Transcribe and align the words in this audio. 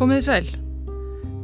Komiði 0.00 0.22
sæl. 0.24 0.46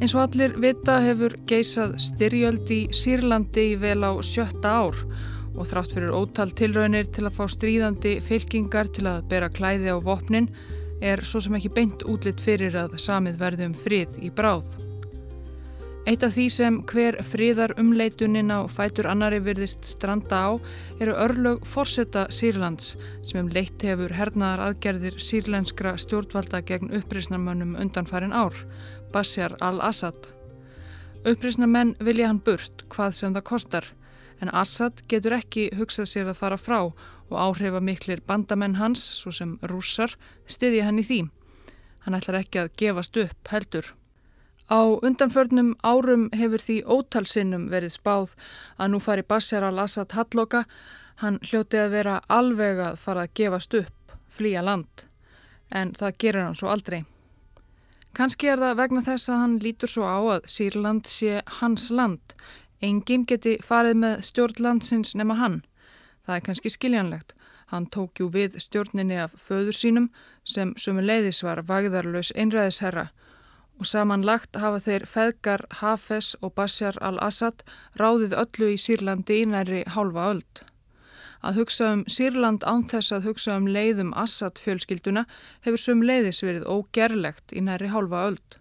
Eins 0.00 0.14
og 0.16 0.22
allir 0.22 0.54
vita 0.56 0.94
hefur 1.04 1.34
geisað 1.44 1.90
styrjöld 2.00 2.70
í 2.72 2.78
Sýrlandi 2.88 3.66
í 3.74 3.76
vel 3.82 4.00
á 4.00 4.16
sjötta 4.24 4.70
ár 4.80 5.02
og 5.52 5.68
þrátt 5.68 5.92
fyrir 5.92 6.14
ótal 6.16 6.54
tilraunir 6.56 7.10
til 7.12 7.26
að 7.28 7.36
fá 7.36 7.42
stríðandi 7.52 8.14
fylkingar 8.24 8.88
til 8.96 9.04
að 9.12 9.26
bera 9.28 9.52
klæði 9.52 9.92
á 9.92 10.00
vopnin 10.00 10.48
er 11.04 11.20
svo 11.20 11.44
sem 11.44 11.60
ekki 11.60 11.74
beint 11.76 12.08
útlitt 12.08 12.40
fyrir 12.40 12.80
að 12.80 12.96
samið 12.96 13.36
verði 13.44 13.68
um 13.68 13.76
frið 13.76 14.16
í 14.24 14.32
bráð. 14.32 14.72
Eitt 16.06 16.22
af 16.22 16.36
því 16.36 16.44
sem 16.54 16.74
hver 16.86 17.16
friðar 17.26 17.72
umleitunin 17.82 18.52
á 18.54 18.62
fætur 18.70 19.08
annari 19.10 19.40
virðist 19.42 19.88
stranda 19.90 20.38
á 20.38 20.50
eru 21.02 21.16
örlög 21.18 21.64
forsetta 21.66 22.28
Sýrlands 22.30 22.92
sem 23.26 23.40
um 23.40 23.48
leitt 23.50 23.82
hefur 23.82 24.14
hernaðar 24.14 24.62
aðgerðir 24.68 25.18
sýrlenskra 25.18 25.96
stjórnvalda 25.98 26.62
gegn 26.68 26.94
upprisnarmönnum 26.94 27.74
undanfærin 27.82 28.30
ár, 28.30 28.54
Bashar 29.10 29.58
al-Assad. 29.58 30.30
Upprisnarmenn 31.26 31.96
vilja 31.98 32.30
hann 32.30 32.38
burt 32.38 32.86
hvað 32.86 33.18
sem 33.18 33.34
það 33.34 33.48
kostar 33.50 33.90
en 34.38 34.54
Assad 34.54 35.02
getur 35.10 35.34
ekki 35.40 35.72
hugsað 35.74 36.12
sér 36.12 36.30
að 36.30 36.38
fara 36.44 36.60
frá 36.60 36.80
og 36.86 37.34
áhrifa 37.34 37.82
miklir 37.82 38.22
bandamenn 38.22 38.78
hans, 38.78 39.02
svo 39.02 39.34
sem 39.34 39.58
rússar, 39.66 40.14
styðja 40.46 40.86
hann 40.86 41.02
í 41.02 41.08
því. 41.10 41.22
Hann 42.06 42.14
ætlar 42.14 42.44
ekki 42.44 42.62
að 42.62 42.74
gefast 42.78 43.24
upp 43.26 43.50
heldur. 43.50 43.96
Á 44.66 44.98
undanförnum 45.06 45.76
árum 45.86 46.26
hefur 46.34 46.58
því 46.58 46.76
ótalsinnum 46.90 47.68
verið 47.70 47.92
spáð 47.94 48.32
að 48.82 48.88
nú 48.90 48.98
fari 48.98 49.22
Bashar 49.22 49.62
al-Assad 49.62 50.16
halloka, 50.18 50.64
hann 51.22 51.38
hljóti 51.46 51.78
að 51.78 51.92
vera 51.94 52.16
alveg 52.26 52.80
að 52.82 52.96
fara 52.98 53.26
að 53.26 53.34
gefast 53.38 53.76
upp, 53.78 54.16
flýja 54.34 54.64
land, 54.66 55.04
en 55.70 55.92
það 55.94 56.18
gerir 56.18 56.42
hann 56.42 56.58
svo 56.58 56.72
aldrei. 56.72 57.04
Kanski 58.16 58.50
er 58.50 58.58
það 58.58 58.78
vegna 58.80 59.02
þess 59.06 59.30
að 59.30 59.40
hann 59.44 59.54
lítur 59.62 59.92
svo 59.92 60.08
á 60.08 60.18
að 60.18 60.48
Sýrland 60.50 61.06
sé 61.06 61.42
hans 61.60 61.90
land, 61.90 62.34
enginn 62.82 63.26
geti 63.28 63.58
farið 63.62 64.00
með 64.02 64.24
stjórnlandsins 64.26 65.14
nema 65.14 65.36
hann. 65.38 65.60
Það 66.26 66.36
er 66.36 66.46
kannski 66.48 66.72
skiljanlegt. 66.74 67.36
Hann 67.70 67.86
tók 67.86 68.18
jú 68.18 68.28
við 68.34 68.58
stjórninni 68.62 69.18
af 69.18 69.34
föður 69.38 69.74
sínum 69.74 70.10
sem 70.46 70.72
sumu 70.78 71.02
leiðis 71.02 71.42
var 71.46 71.62
vagðarlaus 71.66 72.32
einræðisherra 72.34 73.08
og 73.76 73.88
samanlagt 73.88 74.56
hafa 74.56 74.80
þeir 74.84 75.04
feðgar 75.08 75.64
Hafez 75.80 76.34
og 76.40 76.54
Bashar 76.56 76.96
al-Assad 77.04 77.64
ráðið 78.00 78.36
öllu 78.42 78.72
í 78.72 78.78
Sýrlandi 78.80 79.42
í 79.42 79.48
næri 79.50 79.82
hálfa 79.92 80.30
öld. 80.32 80.62
Að 81.44 81.60
hugsa 81.60 81.90
um 81.94 82.04
Sýrland 82.10 82.64
án 82.64 82.86
þess 82.88 83.12
að 83.12 83.28
hugsa 83.30 83.56
um 83.60 83.66
leiðum 83.68 84.14
Assad 84.16 84.58
fjölskylduna 84.62 85.26
hefur 85.66 85.82
sum 85.82 86.02
leiðis 86.02 86.42
verið 86.42 86.64
ógerlegt 86.66 87.52
í 87.52 87.62
næri 87.62 87.92
hálfa 87.92 88.24
öld. 88.30 88.56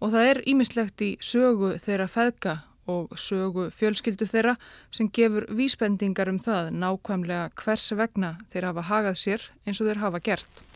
Og 0.00 0.12
það 0.12 0.30
er 0.30 0.42
ímislegt 0.48 1.04
í 1.04 1.12
sögu 1.24 1.76
þeirra 1.80 2.08
feðga 2.10 2.56
og 2.90 3.16
sögu 3.18 3.68
fjölskyldu 3.74 4.28
þeirra 4.30 4.56
sem 4.94 5.10
gefur 5.10 5.48
vísbendingar 5.58 6.30
um 6.30 6.40
það 6.42 6.72
nákvæmlega 6.78 7.50
hvers 7.62 7.90
vegna 7.98 8.36
þeir 8.52 8.70
hafa 8.70 8.88
hagað 8.90 9.20
sér 9.22 9.46
eins 9.66 9.82
og 9.82 9.90
þeir 9.90 10.02
hafa 10.06 10.22
gert. 10.30 10.66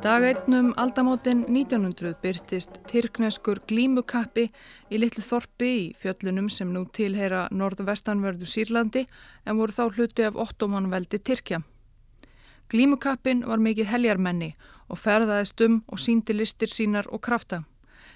Dag 0.00 0.24
einnum 0.24 0.70
aldamótin 0.80 1.42
1900 1.44 2.14
byrtist 2.22 2.78
Tyrkneskur 2.88 3.58
glímukappi 3.68 4.46
í 4.88 5.00
litlu 5.02 5.20
þorpi 5.20 5.68
í 5.68 5.82
fjöllunum 6.00 6.46
sem 6.48 6.70
nú 6.72 6.86
tilheyra 6.96 7.42
norðvestanverðu 7.52 8.48
Sýrlandi 8.48 9.02
en 9.44 9.60
voru 9.60 9.76
þá 9.76 9.82
hluti 9.98 10.24
af 10.24 10.40
ottomanveldi 10.40 11.20
Tyrkja. 11.20 11.60
Glímukappin 12.72 13.44
var 13.44 13.60
mikið 13.60 13.92
heljarmenni 13.92 14.54
og 14.88 15.02
ferðaðist 15.04 15.60
um 15.68 15.82
og 15.92 16.00
síndi 16.00 16.38
listir 16.38 16.72
sínar 16.72 17.12
og 17.12 17.20
krafta. 17.28 17.60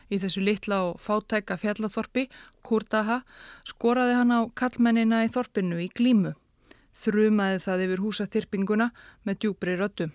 Í 0.08 0.16
þessu 0.24 0.40
litla 0.40 0.80
og 0.88 1.04
fátæka 1.04 1.60
fjallathorpi, 1.60 2.30
Kurtaha, 2.64 3.20
skoraði 3.68 4.16
hann 4.22 4.32
á 4.32 4.40
kallmennina 4.56 5.20
í 5.28 5.32
þorpinu 5.36 5.84
í 5.84 5.92
glímu. 5.92 6.32
Þrumaði 6.96 7.64
það 7.68 7.88
yfir 7.90 8.06
húsaþyrpinguna 8.08 8.92
með 9.28 9.42
djúbri 9.44 9.76
röttu. 9.76 10.14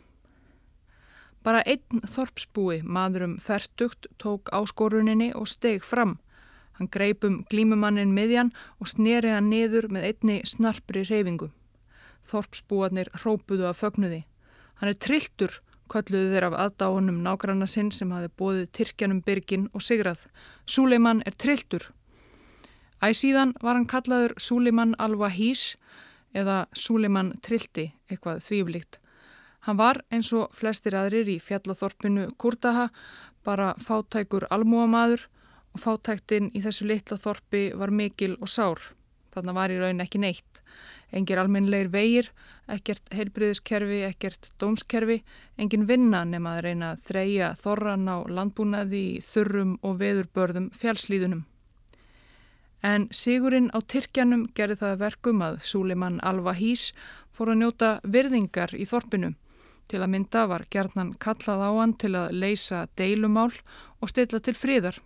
Bara 1.43 1.61
einn 1.63 2.03
þorpsbúi, 2.03 2.81
maðurum 2.83 3.37
færtugt, 3.39 4.09
tók 4.19 4.51
áskoruninni 4.55 5.31
og 5.35 5.47
steg 5.47 5.85
fram. 5.87 6.17
Hann 6.75 6.91
greipum 6.91 7.41
glímumannin 7.51 8.11
miðjan 8.15 8.51
og 8.79 8.91
sneri 8.91 9.31
hann 9.31 9.49
niður 9.51 9.89
með 9.91 10.09
einni 10.09 10.37
snarpri 10.47 11.05
reyfingu. 11.07 11.49
Þorpsbúarnir 12.29 13.09
rópuðu 13.23 13.69
af 13.69 13.79
fögnuði. 13.81 14.25
Hann 14.79 14.91
er 14.91 14.99
trilltur, 14.99 15.59
kolluðu 15.91 16.33
þeir 16.33 16.47
af 16.49 16.57
aðdáunum 16.65 17.23
nágranna 17.25 17.67
sinn 17.67 17.89
sem 17.91 18.11
hafi 18.15 18.29
bóðið 18.39 18.69
Tyrkjanum 18.77 19.23
byrgin 19.25 19.67
og 19.73 19.83
sigrað. 19.83 20.27
Súleiman 20.67 21.23
er 21.25 21.35
trilltur. 21.35 21.89
Æsíðan 23.03 23.55
var 23.63 23.79
hann 23.79 23.87
kallaður 23.87 24.35
Súleiman 24.39 24.95
al-Wahís 24.99 25.73
eða 26.35 26.65
Súleiman 26.75 27.33
trillti, 27.43 27.93
eitthvað 28.11 28.43
þvíflíkt. 28.47 28.99
Hann 29.69 29.77
var 29.77 29.99
eins 30.09 30.31
og 30.33 30.55
flestir 30.57 30.95
aðrir 30.97 31.27
í 31.29 31.35
fjallathorpinu 31.45 32.23
Kurtaha 32.41 32.87
bara 33.45 33.75
fátækur 33.77 34.47
almúamadur 34.49 35.27
og 35.75 35.81
fátæktinn 35.83 36.47
í 36.57 36.61
þessu 36.63 36.87
litla 36.89 37.19
þorpi 37.21 37.59
var 37.77 37.91
mikil 37.93 38.31
og 38.41 38.49
sár. 38.49 38.79
Þannig 39.29 39.55
var 39.59 39.69
í 39.69 39.75
raun 39.77 40.01
ekki 40.01 40.23
neitt. 40.23 40.63
Engir 41.13 41.37
alminleir 41.37 41.91
vegir, 41.93 42.31
ekkert 42.65 43.13
heilbriðiskerfi, 43.13 43.99
ekkert 44.07 44.49
dómskerfi, 44.57 45.19
engin 45.61 45.85
vinna 45.85 46.23
nema 46.25 46.55
að 46.55 46.65
reyna 46.65 46.89
að 46.95 47.03
þreja 47.03 47.49
þorran 47.59 48.09
á 48.09 48.25
landbúnaði 48.25 49.01
í 49.11 49.19
þurrum 49.21 49.75
og 49.85 49.99
veðurbörðum 49.99 50.71
fjálslíðunum. 50.79 51.43
En 52.81 53.05
sigurinn 53.13 53.69
á 53.69 53.85
Tyrkjanum 53.85 54.47
gerði 54.57 54.79
það 54.81 54.97
verkum 55.03 55.45
að 55.45 55.61
Súlimann 55.61 56.17
Al-Wahís 56.25 56.87
fór 57.29 57.53
að 57.53 57.61
njóta 57.61 57.91
virðingar 58.17 58.73
í 58.73 58.89
þorpinu 58.89 59.35
Til 59.89 60.03
að 60.03 60.11
mynda 60.13 60.45
var 60.49 60.67
gerðnan 60.69 61.15
kallað 61.17 61.63
á 61.65 61.69
hann 61.73 61.93
til 61.97 62.11
að 62.13 62.33
leysa 62.37 62.83
deilumál 62.99 63.51
og 63.99 64.11
stilla 64.11 64.39
til 64.39 64.53
fríðar. 64.53 64.99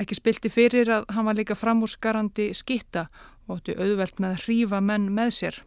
Ekki 0.00 0.18
spilti 0.18 0.50
fyrir 0.52 0.90
að 0.90 1.06
hann 1.14 1.28
var 1.28 1.38
líka 1.38 1.56
framúrskarandi 1.56 2.50
skitta 2.56 3.06
og 3.46 3.58
ótti 3.58 3.76
auðvelt 3.78 4.20
með 4.20 4.34
að 4.34 4.42
hrífa 4.44 4.80
menn 4.84 5.08
með 5.14 5.30
sér. 5.38 5.60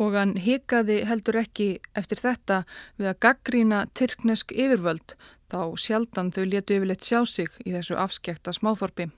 Og 0.00 0.16
hann 0.16 0.36
hikaði 0.40 1.02
heldur 1.04 1.40
ekki 1.42 1.68
eftir 1.98 2.22
þetta 2.22 2.62
við 2.96 3.10
að 3.10 3.20
gaggrína 3.26 3.80
tyrknesk 3.92 4.54
yfirvöld 4.54 5.16
þá 5.50 5.60
sjaldan 5.76 6.30
þau 6.32 6.44
letu 6.46 6.78
yfirleitt 6.78 7.04
sjá 7.04 7.26
sig 7.26 7.50
í 7.66 7.74
þessu 7.74 7.98
afskekta 8.00 8.54
smáþorpi. 8.56 9.10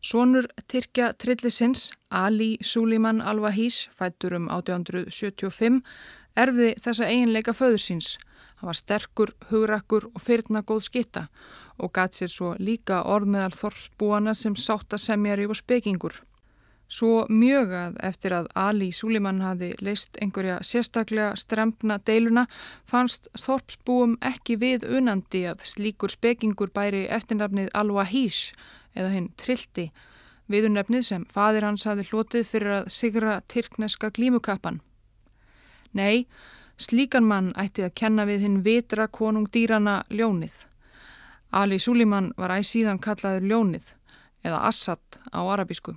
Sónur 0.00 0.46
Tyrkja 0.70 1.10
trillisins 1.20 1.90
Ali 2.08 2.54
Suliman 2.64 3.20
Al-Wahís 3.20 3.82
fættur 3.92 4.38
um 4.38 4.46
1875 4.48 5.82
erfði 6.36 6.74
þessa 6.82 7.08
eiginleika 7.10 7.54
föður 7.56 7.82
síns. 7.82 8.18
Hann 8.60 8.68
var 8.68 8.76
sterkur, 8.76 9.34
hugrakkur 9.50 10.10
og 10.14 10.20
fyrirna 10.20 10.60
góð 10.62 10.82
skitta 10.88 11.28
og 11.80 11.94
gæt 11.96 12.18
sér 12.18 12.28
svo 12.28 12.54
líka 12.60 13.02
orð 13.08 13.30
meðal 13.32 13.54
þorfsbúana 13.56 14.34
sem 14.36 14.56
sátta 14.56 14.98
semjari 15.00 15.46
og 15.48 15.56
spekingur. 15.56 16.18
Svo 16.90 17.22
mjög 17.30 17.70
að 17.78 17.98
eftir 18.02 18.34
að 18.34 18.48
Ali 18.58 18.88
Súlimann 18.90 19.40
hafi 19.44 19.70
leist 19.78 20.18
einhverja 20.20 20.56
sérstaklega 20.66 21.36
strempna 21.38 22.00
deiluna 22.02 22.48
fannst 22.90 23.30
þorpsbúum 23.38 24.16
ekki 24.26 24.58
við 24.58 24.88
unandi 24.98 25.44
að 25.52 25.62
slíkur 25.70 26.10
spekingur 26.10 26.74
bæri 26.74 27.04
eftirnafnið 27.06 27.70
Al-Wahís 27.78 28.42
eða 28.98 29.14
hinn 29.14 29.30
Trilti, 29.38 29.86
viðurnefnið 30.50 31.06
sem 31.06 31.26
fadir 31.30 31.68
hans 31.68 31.86
hafi 31.86 32.08
hlotið 32.10 32.48
fyrir 32.50 32.76
að 32.80 32.92
sigra 32.98 33.40
tyrkneska 33.46 34.10
glímukappan. 34.10 34.82
Nei, 35.92 36.26
slíkan 36.78 37.26
mann 37.26 37.52
ætti 37.58 37.84
að 37.86 37.96
kenna 38.02 38.26
við 38.28 38.44
hinn 38.46 38.60
vitra 38.66 39.08
konung 39.08 39.48
dýrana 39.52 40.02
ljónið. 40.10 40.54
Ali 41.50 41.80
Suliman 41.82 42.30
var 42.38 42.54
æg 42.54 42.66
síðan 42.68 43.00
kallaður 43.02 43.48
ljónið 43.50 43.90
eða 44.46 44.62
Assad 44.70 45.18
á 45.34 45.40
arabísku. 45.42 45.96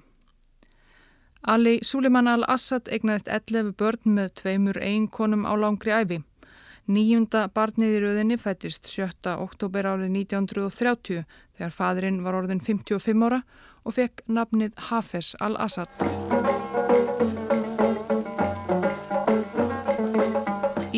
Ali 1.43 1.79
Suliman 1.83 2.27
al-Assad 2.31 2.87
egnaðist 2.87 3.27
11 3.27 3.73
börn 3.77 4.15
með 4.17 4.29
tveimur 4.41 4.79
eiginkonum 4.79 5.43
á 5.43 5.53
langri 5.59 5.91
æfi. 5.91 6.21
Nýjunda 6.87 7.45
barnið 7.55 7.97
í 7.97 7.99
rauðinni 8.03 8.37
fættist 8.39 8.89
7. 8.91 9.35
oktober 9.37 9.87
árið 9.87 10.09
1930 10.23 11.23
þegar 11.55 11.75
fadurinn 11.77 12.23
var 12.25 12.39
orðin 12.41 12.63
55 12.63 13.27
ára 13.27 13.43
og 13.83 13.99
fekk 13.99 14.23
nafnið 14.27 14.79
Hafez 14.89 15.35
al-Assad. 15.39 16.32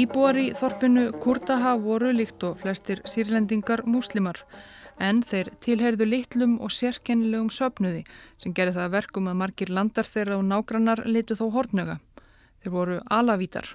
Íbúar 0.06 0.38
í 0.38 0.50
þorpinu 0.54 1.04
Kurtaha 1.24 1.72
voru 1.82 2.12
líkt 2.14 2.44
og 2.46 2.60
flestir 2.62 3.00
sírlendingar 3.10 3.82
múslimar 3.90 4.38
en 5.02 5.24
þeir 5.26 5.50
tilherðu 5.66 6.06
litlum 6.12 6.54
og 6.62 6.74
sérkennilegum 6.76 7.50
söpnuði 7.56 8.04
sem 8.44 8.54
gerði 8.60 8.76
það 8.76 8.92
verkum 8.98 9.32
að 9.32 9.40
margir 9.40 9.72
landar 9.78 10.06
þeirra 10.06 10.38
og 10.38 10.46
nágrannar 10.52 11.02
litu 11.10 11.40
þó 11.40 11.48
hortnöga. 11.56 11.98
Þeir 12.62 12.76
voru 12.76 13.00
alavítar, 13.18 13.72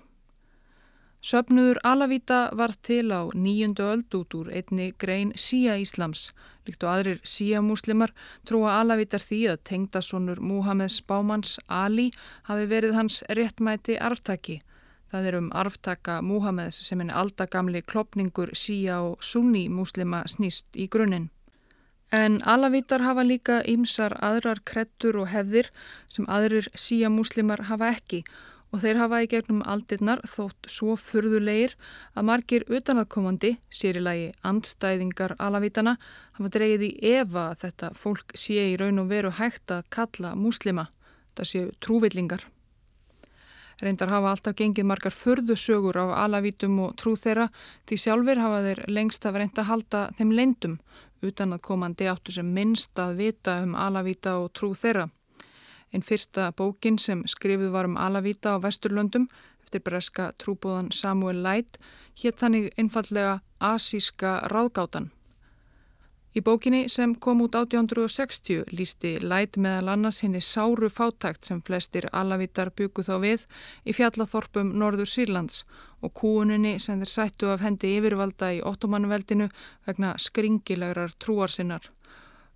Söpnuður 1.20 1.76
Alavíta 1.84 2.48
var 2.56 2.72
til 2.80 3.12
á 3.12 3.28
nýjundu 3.36 3.84
öld 3.84 4.14
út 4.16 4.34
úr 4.38 4.46
einni 4.56 4.94
grein 4.96 5.34
Sía 5.36 5.74
Íslams. 5.76 6.30
Líkt 6.64 6.80
og 6.80 6.94
aðrir 6.94 7.18
Sía 7.28 7.60
múslimar 7.60 8.14
trúa 8.48 8.78
Alavítar 8.80 9.20
því 9.20 9.40
að 9.52 9.60
tengdasonur 9.68 10.40
Múhameðs 10.40 11.02
Bámans 11.04 11.58
Ali 11.68 12.08
hafi 12.48 12.64
verið 12.72 12.96
hans 12.96 13.20
réttmæti 13.28 13.98
arftaki. 14.00 14.62
Það 15.10 15.26
er 15.26 15.36
um 15.40 15.50
arftaka 15.50 16.20
Múhameðs 16.22 16.84
sem 16.86 17.00
en 17.02 17.10
aldagamli 17.10 17.82
klopningur 17.82 18.52
Sía 18.54 19.00
og 19.02 19.24
Sunni 19.26 19.66
múslima 19.68 20.22
snýst 20.30 20.76
í 20.78 20.86
grunninn. 20.86 21.30
En 22.14 22.40
Alavítar 22.42 23.02
hafa 23.02 23.22
líka 23.26 23.60
ýmsar 23.66 24.16
aðrar 24.22 24.62
krettur 24.66 25.18
og 25.22 25.28
hefðir 25.30 25.70
sem 26.10 26.26
aðrir 26.30 26.70
Sía 26.74 27.10
múslimar 27.10 27.66
hafa 27.70 27.90
ekki 27.94 28.24
og 28.70 28.82
þeir 28.84 29.00
hafa 29.02 29.20
í 29.24 29.28
gegnum 29.30 29.64
aldirnar 29.66 30.22
þótt 30.30 30.68
svo 30.70 30.94
furðulegir 30.98 31.74
að 32.14 32.26
margir 32.28 32.66
utanaðkomandi, 32.70 33.56
sérilagi 33.66 34.30
andstæðingar 34.46 35.34
alavítana, 35.42 35.96
hafa 36.38 36.52
dreyið 36.54 36.86
í 36.86 36.92
að 37.18 37.58
þetta 37.64 37.90
fólk 37.98 38.36
sé 38.38 38.70
í 38.70 38.78
raun 38.78 39.02
og 39.02 39.10
veru 39.10 39.34
hægt 39.34 39.74
að 39.74 39.90
kalla 39.90 40.36
múslima, 40.38 40.86
það 41.34 41.50
séu 41.52 41.68
trúvillingar. 41.82 42.46
Reyndar 43.80 44.10
hafa 44.12 44.30
alltaf 44.34 44.56
gengið 44.58 44.88
margar 44.90 45.14
furðusögur 45.16 45.96
af 46.02 46.10
alavítum 46.24 46.78
og 46.84 46.96
trú 47.00 47.14
þeirra 47.16 47.48
því 47.88 48.00
sjálfur 48.02 48.42
hafa 48.42 48.64
þeir 48.66 48.82
lengst 48.92 49.24
að 49.24 49.38
reynda 49.40 49.62
að 49.62 49.70
halda 49.70 50.02
þeim 50.18 50.34
leindum 50.36 50.76
utan 51.24 51.54
að 51.56 51.64
komandi 51.64 52.08
áttu 52.08 52.34
sem 52.34 52.52
minnst 52.52 52.98
að 52.98 53.16
vita 53.20 53.60
um 53.64 53.72
alavíta 53.76 54.36
og 54.40 54.52
trú 54.56 54.74
þeirra. 54.76 55.08
Einn 55.90 56.04
fyrsta 56.06 56.50
bókin 56.54 56.98
sem 57.02 57.24
skrifið 57.26 57.72
var 57.74 57.88
um 57.88 57.96
Alavíta 57.98 58.54
á 58.54 58.62
Vesturlöndum 58.62 59.26
eftir 59.64 59.82
breska 59.82 60.30
trúbóðan 60.38 60.92
Samuel 60.94 61.42
Light 61.42 61.80
hétt 62.22 62.38
þannig 62.38 62.70
einfallega 62.78 63.40
Asíska 63.58 64.38
ráðgátan. 64.52 65.10
Í 66.30 66.40
bókinni 66.46 66.84
sem 66.86 67.16
kom 67.18 67.40
út 67.42 67.56
1860 67.58 68.68
lísti 68.78 69.16
Light 69.18 69.56
meðal 69.58 69.96
annars 69.96 70.20
henni 70.22 70.38
sáru 70.38 70.86
fátækt 70.86 71.48
sem 71.48 71.58
flestir 71.66 72.04
Alavítar 72.14 72.70
byggu 72.70 73.02
þá 73.02 73.16
við 73.24 73.46
í 73.82 73.94
fjallathorpum 73.98 74.70
Norður 74.78 75.10
Sýrlands 75.10 75.64
og 76.00 76.12
kúuninni 76.20 76.76
sem 76.78 77.00
þeir 77.02 77.10
sættu 77.10 77.50
af 77.50 77.64
hendi 77.66 77.96
yfirvalda 77.96 78.52
í 78.54 78.60
ottomanveldinu 78.62 79.48
vegna 79.88 80.12
skringilegrar 80.22 81.16
trúarsinnar. 81.18 81.90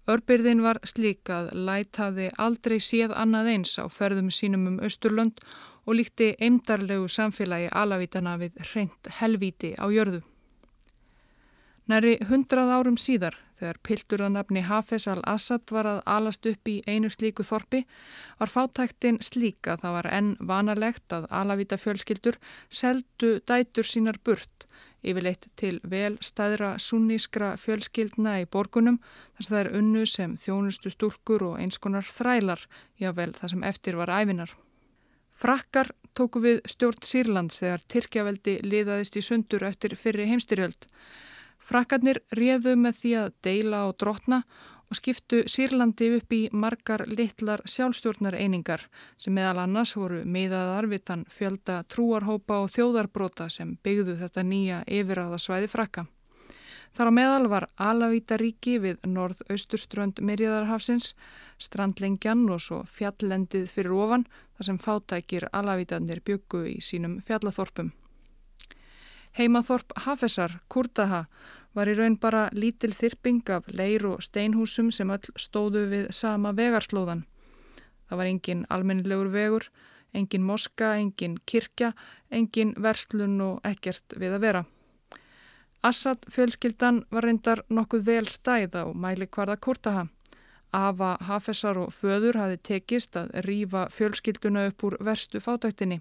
Örbyrðin 0.06 0.62
var 0.62 0.78
slík 0.86 1.32
að 1.32 1.50
Læt 1.66 1.98
hafði 1.98 2.28
aldrei 2.38 2.76
séð 2.78 3.16
annað 3.16 3.50
eins 3.56 3.72
á 3.82 3.90
ferðum 3.90 4.30
sínum 4.30 4.68
um 4.70 4.76
Östurlönd 4.86 5.42
og 5.84 5.98
líkti 5.98 6.30
eimdarlegu 6.38 7.08
samfélagi 7.10 7.72
alavítana 7.72 8.36
við 8.38 8.62
reynd 8.70 9.10
helvíti 9.18 9.72
á 9.74 9.90
jörðu. 9.90 10.22
Næri 11.84 12.14
hundrað 12.30 12.70
árum 12.78 12.94
síðar, 12.96 13.34
þegar 13.64 13.80
piltur 13.88 14.26
að 14.26 14.34
nafni 14.36 14.62
Hafez 14.68 15.08
al-Assad 15.08 15.72
var 15.72 15.88
að 15.88 16.02
alast 16.14 16.46
upp 16.46 16.68
í 16.68 16.76
einu 16.86 17.08
slíku 17.10 17.46
þorpi, 17.48 17.86
var 18.38 18.52
fátæktin 18.52 19.22
slík 19.24 19.72
að 19.72 19.86
það 19.86 19.96
var 19.98 20.10
enn 20.12 20.32
vanalegt 20.52 21.16
að 21.16 21.26
alavíta 21.32 21.80
fjölskyldur 21.80 22.36
seldu 22.68 23.38
dætur 23.48 23.88
sínar 23.88 24.20
burt 24.24 24.68
yfirleitt 25.04 25.48
til 25.60 25.78
vel 25.84 26.16
staðra 26.24 26.74
sunnískra 26.80 27.54
fjölskyldna 27.60 28.38
í 28.42 28.48
borgunum 28.50 29.00
þar 29.36 29.48
það 29.48 29.60
er 29.60 29.70
unnu 29.80 30.04
sem 30.08 30.36
þjónustu 30.40 30.92
stúlkur 30.92 31.44
og 31.50 31.58
einskonar 31.60 32.06
þrælar, 32.08 32.64
jável 33.00 33.32
það 33.36 33.54
sem 33.54 33.66
eftir 33.68 34.00
var 34.00 34.12
æfinar. 34.14 34.54
Frakkar 35.34 35.90
tóku 36.16 36.40
við 36.40 36.62
stjórn 36.70 37.04
Sýrlands 37.04 37.60
þegar 37.60 37.84
Tyrkjaveldi 37.92 38.58
liðaðist 38.64 39.18
í 39.18 39.24
sundur 39.24 39.66
eftir 39.66 39.96
fyrri 39.98 40.28
heimstyrjöld. 40.30 40.88
Frakkarnir 41.64 42.20
réðu 42.36 42.74
með 42.76 43.00
því 43.00 43.12
að 43.22 43.34
deila 43.46 43.84
og 43.88 43.96
drotna 44.00 44.42
og 44.90 44.98
skiptu 44.98 45.42
Sýrlandi 45.48 46.10
upp 46.18 46.34
í 46.36 46.40
margar 46.52 47.06
litlar 47.08 47.62
sjálfstjórnar 47.68 48.36
einingar 48.36 48.84
sem 49.18 49.34
meðal 49.34 49.64
annars 49.64 49.94
voru 49.96 50.20
miðaðar 50.28 50.90
við 50.92 51.06
þann 51.08 51.24
fjölda 51.32 51.78
trúarhópa 51.88 52.60
og 52.64 52.74
þjóðarbrota 52.74 53.48
sem 53.50 53.78
byggðu 53.82 54.18
þetta 54.20 54.44
nýja 54.44 54.82
yfiráðasvæði 54.86 55.72
frakka. 55.72 56.06
Þar 56.94 57.10
á 57.10 57.12
meðal 57.16 57.46
var 57.50 57.64
Alavítaríki 57.82 58.76
við 58.78 59.00
norð-austurströnd 59.10 60.20
Mirjaðarhafsins, 60.22 61.16
strandlengjan 61.58 62.44
og 62.54 62.62
svo 62.62 62.84
fjallendið 62.86 63.66
fyrir 63.72 63.96
ofan 63.98 64.28
þar 64.54 64.68
sem 64.68 64.78
fátækir 64.78 65.48
Alavítanir 65.50 66.22
byggu 66.22 66.62
í 66.70 66.78
sínum 66.78 67.18
fjallathorpum. 67.24 67.90
Heimaþorp 69.34 69.90
Hafesar, 70.04 70.60
Kurtaha, 70.68 71.24
var 71.74 71.88
í 71.90 71.94
raun 71.98 72.14
bara 72.22 72.44
lítil 72.54 72.92
þyrping 72.94 73.48
af 73.50 73.64
leir 73.66 74.04
og 74.06 74.20
steinhúsum 74.22 74.92
sem 74.94 75.10
öll 75.10 75.32
stóðu 75.34 75.88
við 75.90 76.04
sama 76.14 76.52
vegarslóðan. 76.54 77.24
Það 78.06 78.20
var 78.20 78.30
engin 78.30 78.62
almennilegur 78.70 79.32
vegur, 79.34 79.66
engin 80.14 80.46
moska, 80.46 80.92
engin 81.02 81.34
kirkja, 81.50 81.90
engin 82.30 82.76
verslun 82.78 83.40
og 83.42 83.66
ekkert 83.66 84.14
við 84.22 84.36
að 84.36 84.46
vera. 84.46 84.62
Assad 85.82 86.30
fjölskyldan 86.30 87.02
var 87.10 87.26
reyndar 87.26 87.64
nokkuð 87.68 88.06
vel 88.06 88.28
stæð 88.30 88.78
á 88.78 88.84
mæli 88.94 89.26
hvarða 89.26 89.58
Kurtaha. 89.58 90.06
Afa 90.72 91.16
Hafesar 91.26 91.78
og 91.78 91.90
föður 91.90 92.38
hafi 92.38 92.62
tekist 92.70 93.18
að 93.18 93.34
rýfa 93.46 93.88
fjölskylduna 93.90 94.68
upp 94.70 94.86
úr 94.86 94.96
verstu 95.02 95.42
fátæktinni. 95.42 96.00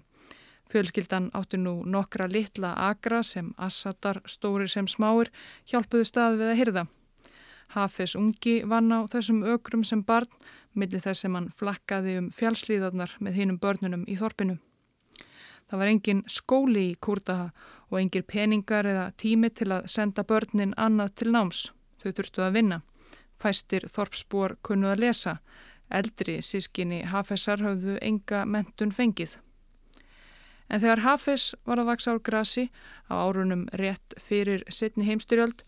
Fjölskyldan 0.74 1.28
átti 1.38 1.54
nú 1.62 1.84
nokkra 1.86 2.26
litla 2.26 2.72
agra 2.88 3.20
sem 3.22 3.52
assatar, 3.62 4.18
stóri 4.26 4.66
sem 4.66 4.88
smáir, 4.90 5.28
hjálpuðu 5.70 6.06
stað 6.08 6.40
við 6.40 6.48
að 6.50 6.58
hyrða. 6.58 6.82
Hafes 7.76 8.16
ungi 8.18 8.54
vann 8.66 8.90
á 8.90 9.06
þessum 9.06 9.44
ökrum 9.46 9.84
sem 9.86 10.02
barn, 10.02 10.26
millir 10.74 11.04
þess 11.04 11.22
sem 11.22 11.36
hann 11.38 11.46
flakkaði 11.54 12.16
um 12.18 12.26
fjálslíðarnar 12.34 13.14
með 13.22 13.38
hínum 13.38 13.60
börnunum 13.62 14.02
í 14.10 14.16
þorpinu. 14.18 14.56
Það 15.70 15.78
var 15.84 15.92
engin 15.92 16.24
skóli 16.26 16.84
í 16.88 16.98
Kurtaha 16.98 17.46
og 17.92 18.00
engir 18.02 18.26
peningar 18.26 18.90
eða 18.90 19.06
tími 19.14 19.52
til 19.54 19.70
að 19.78 19.86
senda 19.94 20.26
börnin 20.26 20.74
annað 20.74 21.14
til 21.22 21.30
náms. 21.38 21.68
Þau 22.02 22.10
þurftu 22.10 22.42
að 22.48 22.58
vinna. 22.58 22.80
Fæstir 23.38 23.86
þorpsbúar 23.94 24.58
kunnuð 24.66 24.96
að 24.96 25.06
lesa. 25.06 25.38
Eldri 25.86 26.40
sískinni 26.42 27.04
Hafesar 27.06 27.62
hafðu 27.62 28.00
enga 28.02 28.42
mentun 28.42 28.90
fengið. 28.90 29.38
En 30.72 30.80
þegar 30.80 31.04
Hafes 31.04 31.52
var 31.68 31.80
að 31.80 31.90
vaksa 31.92 32.14
ár 32.14 32.22
grasi 32.24 32.68
á 33.10 33.14
árunum 33.20 33.66
rétt 33.76 34.16
fyrir 34.28 34.64
sittni 34.72 35.06
heimstyrjöld 35.08 35.66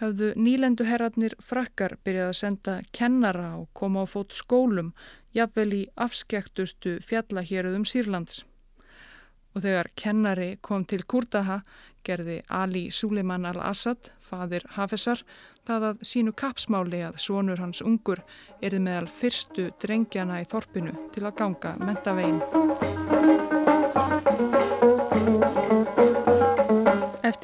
hafðu 0.00 0.32
nýlendu 0.40 0.86
herratnir 0.88 1.34
frakkar 1.44 1.98
byrjað 2.04 2.30
að 2.30 2.38
senda 2.38 2.76
kennara 2.96 3.50
og 3.58 3.68
koma 3.76 4.04
á 4.04 4.06
fót 4.08 4.32
skólum 4.36 4.94
jafnvel 5.36 5.72
í 5.76 5.82
afskektustu 6.00 6.98
fjallahjörðum 7.06 7.84
Sýrlands. 7.84 8.44
Og 9.54 9.64
þegar 9.64 9.90
kennari 9.98 10.50
kom 10.62 10.84
til 10.86 11.02
Kurtaha 11.04 11.60
gerði 12.06 12.38
Ali 12.48 12.86
Suleiman 12.94 13.48
al-Assad, 13.50 14.12
fadir 14.22 14.64
Hafesar, 14.76 15.24
það 15.66 15.88
að 15.90 16.06
sínu 16.06 16.34
kapsmáli 16.38 17.02
að 17.04 17.18
sonur 17.26 17.60
hans 17.60 17.82
ungur 17.82 18.22
erði 18.62 18.80
meðal 18.86 19.10
fyrstu 19.20 19.68
drengjana 19.82 20.40
í 20.40 20.48
þorpinu 20.48 20.96
til 21.14 21.26
að 21.26 21.38
ganga 21.42 21.76
mentavegin. 21.82 23.39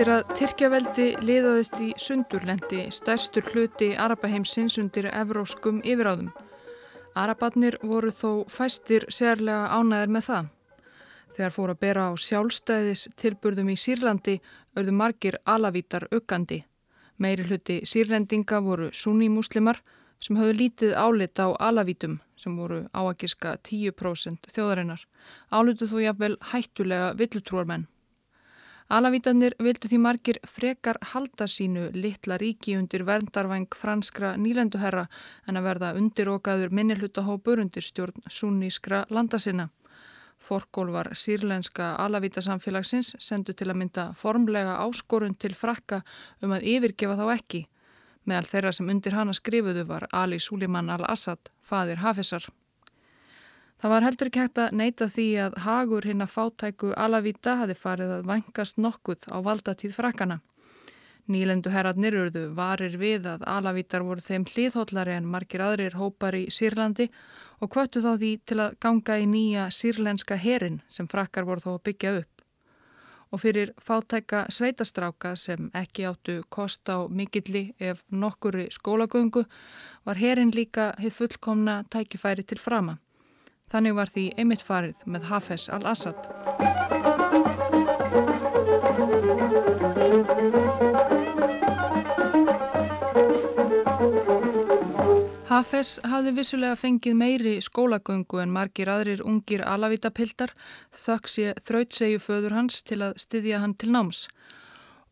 Eftir 0.06 0.20
að 0.22 0.36
Tyrkjaveldi 0.38 1.04
liðaðist 1.18 1.78
í 1.82 1.86
sundurlendi 1.98 2.84
stærstur 2.94 3.42
hluti 3.50 3.88
Arapaheimsins 3.98 4.76
undir 4.78 5.08
evróskum 5.10 5.80
yfiráðum. 5.82 6.28
Arabatnir 7.18 7.74
voru 7.82 8.12
þó 8.14 8.44
fæstir 8.46 9.02
sérlega 9.10 9.64
ánæðir 9.74 10.12
með 10.14 10.28
það. 10.28 10.52
Þegar 11.34 11.54
fór 11.56 11.72
að 11.72 11.80
bera 11.82 12.04
á 12.06 12.12
sjálfstæðis 12.22 13.02
tilburðum 13.18 13.72
í 13.74 13.76
Sýrlandi 13.82 14.36
auðu 14.78 14.94
margir 14.94 15.40
alavítar 15.42 16.06
uggandi. 16.14 16.60
Meiri 17.18 17.48
hluti 17.50 17.80
sýrlendinga 17.82 18.62
voru 18.62 18.92
sunnimuslimar 18.94 19.82
sem 20.22 20.38
höfðu 20.38 20.58
lítið 20.60 20.94
álit 20.94 21.42
á 21.42 21.50
alavítum 21.58 22.20
sem 22.38 22.54
voru 22.54 22.84
áakiska 22.94 23.58
10% 23.58 24.54
þjóðarinnar. 24.54 25.02
Álutu 25.50 25.90
þó 25.90 25.98
jafnvel 26.06 26.38
hættulega 26.54 27.10
villutrúarmenn. 27.18 27.88
Alavítanir 28.86 29.56
vildu 29.58 29.88
því 29.90 29.96
margir 29.98 30.36
frekar 30.46 31.00
halda 31.12 31.48
sínu 31.50 31.88
litla 31.94 32.36
ríki 32.38 32.76
undir 32.78 33.02
verndarvæng 33.02 33.74
franskra 33.74 34.36
nýlenduherra 34.38 35.08
en 35.50 35.56
að 35.58 35.64
verða 35.66 35.88
undirokaður 35.98 36.70
minnilhutahópur 36.70 37.58
undir 37.64 37.82
stjórn 37.82 38.22
sunnískra 38.30 39.00
landasinna. 39.10 39.66
Forkólvar 40.38 41.10
sírlenska 41.18 41.96
alavítasamfélagsins 42.04 43.16
sendu 43.18 43.56
til 43.58 43.72
að 43.72 43.80
mynda 43.80 44.04
formlega 44.14 44.76
áskorun 44.84 45.34
til 45.34 45.56
frakka 45.58 46.04
um 46.40 46.54
að 46.54 46.68
yfirgefa 46.76 47.18
þá 47.18 47.32
ekki. 47.34 47.64
Meðal 48.22 48.46
þeirra 48.52 48.72
sem 48.72 48.94
undir 48.94 49.18
hana 49.18 49.34
skrifuðu 49.34 49.82
var 49.90 50.06
Ali 50.12 50.38
Suleiman 50.38 50.94
al-Assad, 50.94 51.50
fadir 51.66 51.98
Hafesar. 52.06 52.46
Það 53.76 53.92
var 53.92 54.04
heldur 54.06 54.28
ekki 54.30 54.40
hægt 54.40 54.58
að 54.58 54.76
neyta 54.80 55.06
því 55.12 55.24
að 55.44 55.56
hagur 55.66 56.06
hinn 56.08 56.24
að 56.24 56.32
fátæku 56.32 56.92
Alavita 56.96 57.58
hafi 57.60 57.74
farið 57.76 58.12
að 58.14 58.28
vangast 58.30 58.78
nokkuð 58.80 59.26
á 59.28 59.36
valdatíð 59.44 59.96
frakana. 59.98 60.38
Nýlendu 61.26 61.72
herratnir 61.74 62.14
urðu 62.14 62.44
varir 62.54 62.94
við 63.00 63.26
að 63.26 63.42
Alavítar 63.50 64.04
voru 64.06 64.22
þeim 64.22 64.46
hlýðhóllari 64.46 65.16
en 65.16 65.26
margir 65.26 65.64
aðrir 65.66 65.96
hópar 65.98 66.36
í 66.38 66.44
Sýrlandi 66.54 67.08
og 67.60 67.72
kvöttu 67.74 68.00
þá 68.04 68.12
því 68.14 68.32
til 68.46 68.60
að 68.62 68.76
ganga 68.80 69.18
í 69.18 69.26
nýja 69.28 69.66
sýrlenska 69.74 70.38
herin 70.38 70.80
sem 70.88 71.08
frakkar 71.10 71.48
voru 71.48 71.64
þó 71.64 71.72
að 71.74 71.82
byggja 71.90 72.12
upp. 72.20 72.44
Og 73.34 73.42
fyrir 73.42 73.72
fátækka 73.82 74.44
sveitastráka 74.54 75.34
sem 75.36 75.66
ekki 75.74 76.06
áttu 76.06 76.38
kost 76.48 76.86
á 76.86 77.10
mikilli 77.10 77.72
ef 77.82 78.04
nokkuri 78.08 78.68
skólagöngu 78.70 79.42
var 80.06 80.22
herin 80.22 80.54
líka 80.54 80.92
hitt 81.02 81.18
fullkomna 81.18 81.82
tækifæri 81.90 82.46
til 82.46 82.62
frama. 82.62 83.00
Þannig 83.66 83.94
var 83.98 84.10
því 84.10 84.24
einmitt 84.38 84.62
farið 84.62 84.98
með 85.10 85.24
Hafez 85.26 85.66
al-Assad. 85.74 86.28
Hafez 95.50 95.96
hafði 96.06 96.32
vissulega 96.36 96.76
fengið 96.78 97.14
meiri 97.18 97.56
skólagöngu 97.64 98.38
en 98.42 98.54
margir 98.54 98.90
aðrir 98.92 99.24
ungir 99.26 99.62
alavítapildar 99.66 100.54
þökk 100.94 101.30
sé 101.32 101.54
þrautsegju 101.66 102.22
föður 102.22 102.54
hans 102.60 102.82
til 102.86 103.00
að 103.02 103.18
styðja 103.22 103.64
hann 103.64 103.74
til 103.74 103.90
náms 103.94 104.26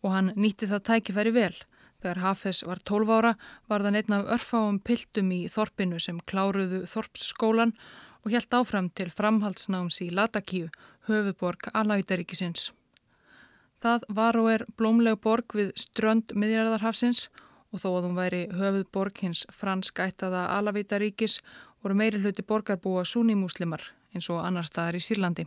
og 0.04 0.12
hann 0.14 0.30
nýtti 0.36 0.68
það 0.70 0.84
tækifæri 0.90 1.34
vel. 1.34 1.54
Þegar 2.04 2.20
Hafez 2.20 2.62
var 2.68 2.82
12 2.84 3.14
ára 3.16 3.34
var 3.72 3.82
það 3.82 3.94
neitt 3.96 4.10
af 4.12 4.32
örfáum 4.36 4.78
pildum 4.84 5.30
í 5.32 5.46
Þorpinu 5.48 5.98
sem 6.02 6.18
kláruðu 6.28 6.84
Þorpsskólan 6.90 7.72
og 8.24 8.32
helt 8.32 8.56
áfram 8.56 8.88
til 8.90 9.12
framhaldsnáms 9.12 10.00
í 10.00 10.08
Latakíu, 10.10 10.70
höfuborg 11.08 11.68
Alavítaríkisins. 11.74 12.72
Það 13.84 14.06
var 14.08 14.36
og 14.40 14.50
er 14.50 14.64
blómleg 14.78 15.20
borg 15.20 15.52
við 15.52 15.74
strönd 15.76 16.32
miðjarðarhafsins 16.32 17.28
og 17.74 17.82
þó 17.82 17.90
að 17.90 18.06
hún 18.06 18.16
væri 18.16 18.46
höfuð 18.54 18.86
borg 18.96 19.20
hins 19.20 19.44
franskættaða 19.52 20.46
Alavítaríkis 20.56 21.40
voru 21.82 21.98
meiri 21.98 22.22
hluti 22.22 22.42
borgarbúa 22.42 23.04
sunimúslimar 23.04 23.82
eins 24.14 24.30
og 24.32 24.40
annar 24.40 24.64
staðar 24.64 24.96
í 24.96 25.02
Sýrlandi. 25.04 25.44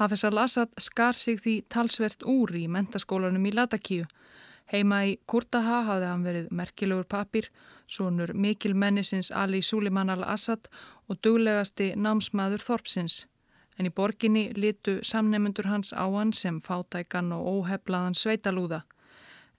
Hafez 0.00 0.24
al-Assad 0.26 0.72
skar 0.82 1.14
sig 1.14 1.38
því 1.38 1.54
talsvert 1.70 2.24
úr 2.26 2.50
í 2.58 2.64
mentaskólanum 2.66 3.44
í 3.46 3.52
Latakíu. 3.54 4.08
Heima 4.72 5.04
í 5.06 5.18
Kurtaha 5.30 5.84
hafði 5.86 6.08
hann 6.10 6.24
verið 6.26 6.48
merkilegur 6.50 7.06
papir, 7.06 7.50
sonur 7.86 8.32
mikil 8.34 8.74
mennisins 8.74 9.30
Ali 9.30 9.60
Suleiman 9.62 10.10
al-Assad 10.10 10.66
og 11.08 11.20
duglegasti 11.22 11.92
námsmaður 11.96 12.64
Þorpsins. 12.64 13.26
En 13.78 13.86
í 13.86 13.90
borginni 13.90 14.52
litu 14.54 15.00
samnefnendur 15.02 15.66
hans 15.66 15.92
á 15.92 16.06
hann 16.06 16.32
sem 16.32 16.60
fátækan 16.62 17.32
og 17.34 17.46
óheflaðan 17.52 18.14
sveitalúða 18.14 18.84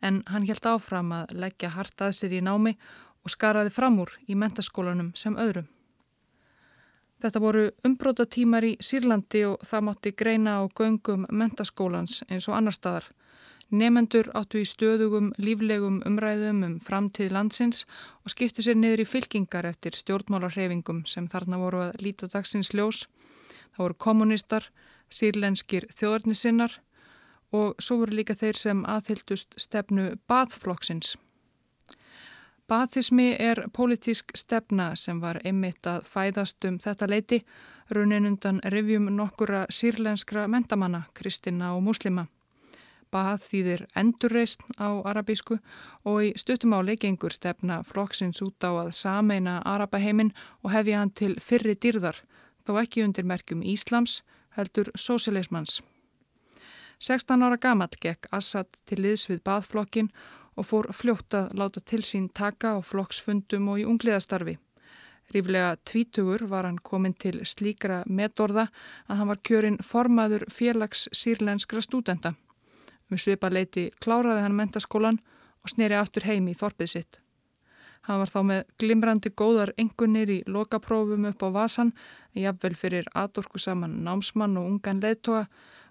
en 0.02 0.24
hann 0.30 0.46
helt 0.48 0.66
áfram 0.70 1.12
að 1.16 1.34
leggja 1.42 1.72
hartað 1.74 2.14
sér 2.18 2.36
í 2.38 2.42
námi 2.46 2.76
og 3.26 3.34
skaraði 3.34 3.74
fram 3.74 3.98
úr 4.04 4.12
í 4.30 4.38
mentaskólanum 4.38 5.14
sem 5.18 5.38
öðrum. 5.42 5.68
Þetta 7.24 7.42
voru 7.42 7.64
umbróta 7.88 8.26
tímar 8.30 8.66
í 8.68 8.76
Sýrlandi 8.84 9.46
og 9.48 9.64
það 9.66 9.86
mátti 9.88 10.12
greina 10.20 10.60
á 10.62 10.64
göngum 10.68 11.26
mentaskólans 11.32 12.22
eins 12.30 12.50
og 12.50 12.58
annar 12.58 12.76
staðar. 12.76 13.08
Nefendur 13.74 14.30
áttu 14.38 14.60
í 14.62 14.66
stöðugum, 14.70 15.32
líflegum 15.42 16.02
umræðum 16.06 16.62
um 16.68 16.76
framtíð 16.80 17.32
landsins 17.34 17.86
og 18.22 18.34
skiptu 18.36 18.62
sér 18.62 18.78
niður 18.78 19.02
í 19.02 19.08
fylkingar 19.10 19.66
eftir 19.66 19.98
stjórnmálarhefingum 19.98 21.02
sem 21.10 21.26
þarna 21.28 21.58
voru 21.58 21.82
að 21.88 21.98
líta 22.06 22.30
dagsins 22.30 22.74
ljós. 22.78 23.08
Það 23.74 23.84
voru 23.84 23.98
kommunistar, 24.06 24.70
sírlenskir 25.10 25.90
þjóðarnisinnar, 25.98 26.78
og 27.52 27.82
svo 27.82 28.04
voru 28.04 28.20
líka 28.20 28.36
þeir 28.38 28.60
sem 28.60 28.86
aðhyldust 28.86 29.58
stefnu 29.58 30.12
bathflokksins. 30.30 31.16
Bathismi 32.70 33.36
er 33.40 33.68
pólitísk 33.74 34.32
stefna 34.38 34.96
sem 34.98 35.20
var 35.22 35.38
einmitt 35.46 35.86
að 35.86 36.08
fæðast 36.10 36.66
um 36.66 36.80
þetta 36.82 37.10
leiti 37.10 37.42
raunin 37.94 38.26
undan 38.26 38.62
revjum 38.74 39.12
nokkura 39.14 39.66
sírlenskra 39.70 40.48
mentamanna, 40.50 41.04
kristina 41.14 41.76
og 41.76 41.84
muslima. 41.86 42.26
Bath 43.12 43.48
þýðir 43.52 43.86
endurreist 43.96 44.62
á 44.82 44.90
arabísku 45.08 45.60
og 46.04 46.22
í 46.24 46.34
stuttumáli 46.38 46.98
gengur 47.02 47.34
stefna 47.34 47.82
flokksins 47.84 48.42
út 48.46 48.64
á 48.66 48.72
að 48.74 48.94
sameina 48.98 49.60
arabaheimin 49.66 50.34
og 50.64 50.72
hefja 50.76 51.02
hann 51.02 51.12
til 51.12 51.36
fyrri 51.40 51.76
dýrðar, 51.76 52.22
þó 52.66 52.80
ekki 52.82 53.04
undir 53.06 53.28
merkjum 53.28 53.64
Íslams 53.64 54.22
heldur 54.58 54.92
sósileismans. 54.96 55.82
16 57.00 57.44
ára 57.44 57.58
gamall 57.58 57.96
gekk 58.02 58.30
Assad 58.32 58.72
til 58.88 59.02
liðs 59.04 59.28
við 59.30 59.44
baðflokkin 59.44 60.12
og 60.56 60.70
fór 60.70 60.92
fljótt 60.96 61.36
að 61.36 61.58
láta 61.60 61.82
til 61.84 62.04
sín 62.08 62.30
taka 62.34 62.76
á 62.76 62.80
flokksfundum 62.80 63.68
og 63.74 63.82
í 63.82 63.90
ungliðastarfi. 63.90 64.56
Ríflega 65.34 65.76
tvítugur 65.84 66.46
var 66.48 66.68
hann 66.68 66.78
komin 66.78 67.16
til 67.18 67.42
slíkra 67.50 68.04
metorða 68.06 68.68
að 69.10 69.20
hann 69.20 69.32
var 69.32 69.42
kjörinn 69.42 69.80
formaður 69.82 70.46
félags 70.54 71.08
sírlenskra 71.12 71.82
stúdenda. 71.82 72.36
Um 73.12 73.20
svipa 73.22 73.52
leiti 73.54 73.90
kláraði 74.02 74.42
hann 74.46 74.58
mentaskólan 74.58 75.20
og 75.64 75.72
sneri 75.74 75.98
aftur 75.98 76.26
heim 76.26 76.48
í 76.50 76.58
þorpið 76.58 76.90
sitt. 76.90 77.20
Hann 78.06 78.20
var 78.22 78.30
þá 78.30 78.42
með 78.46 78.60
glimrandi 78.82 79.32
góðar 79.34 79.72
engunir 79.82 80.30
í 80.30 80.42
lokaprófum 80.46 81.26
upp 81.26 81.42
á 81.42 81.50
vasan, 81.54 81.94
jafnvel 82.38 82.76
fyrir 82.78 83.08
aðdorku 83.18 83.62
saman 83.62 84.04
námsmann 84.06 84.58
og 84.62 84.68
ungan 84.70 85.02
leittoga 85.02 85.48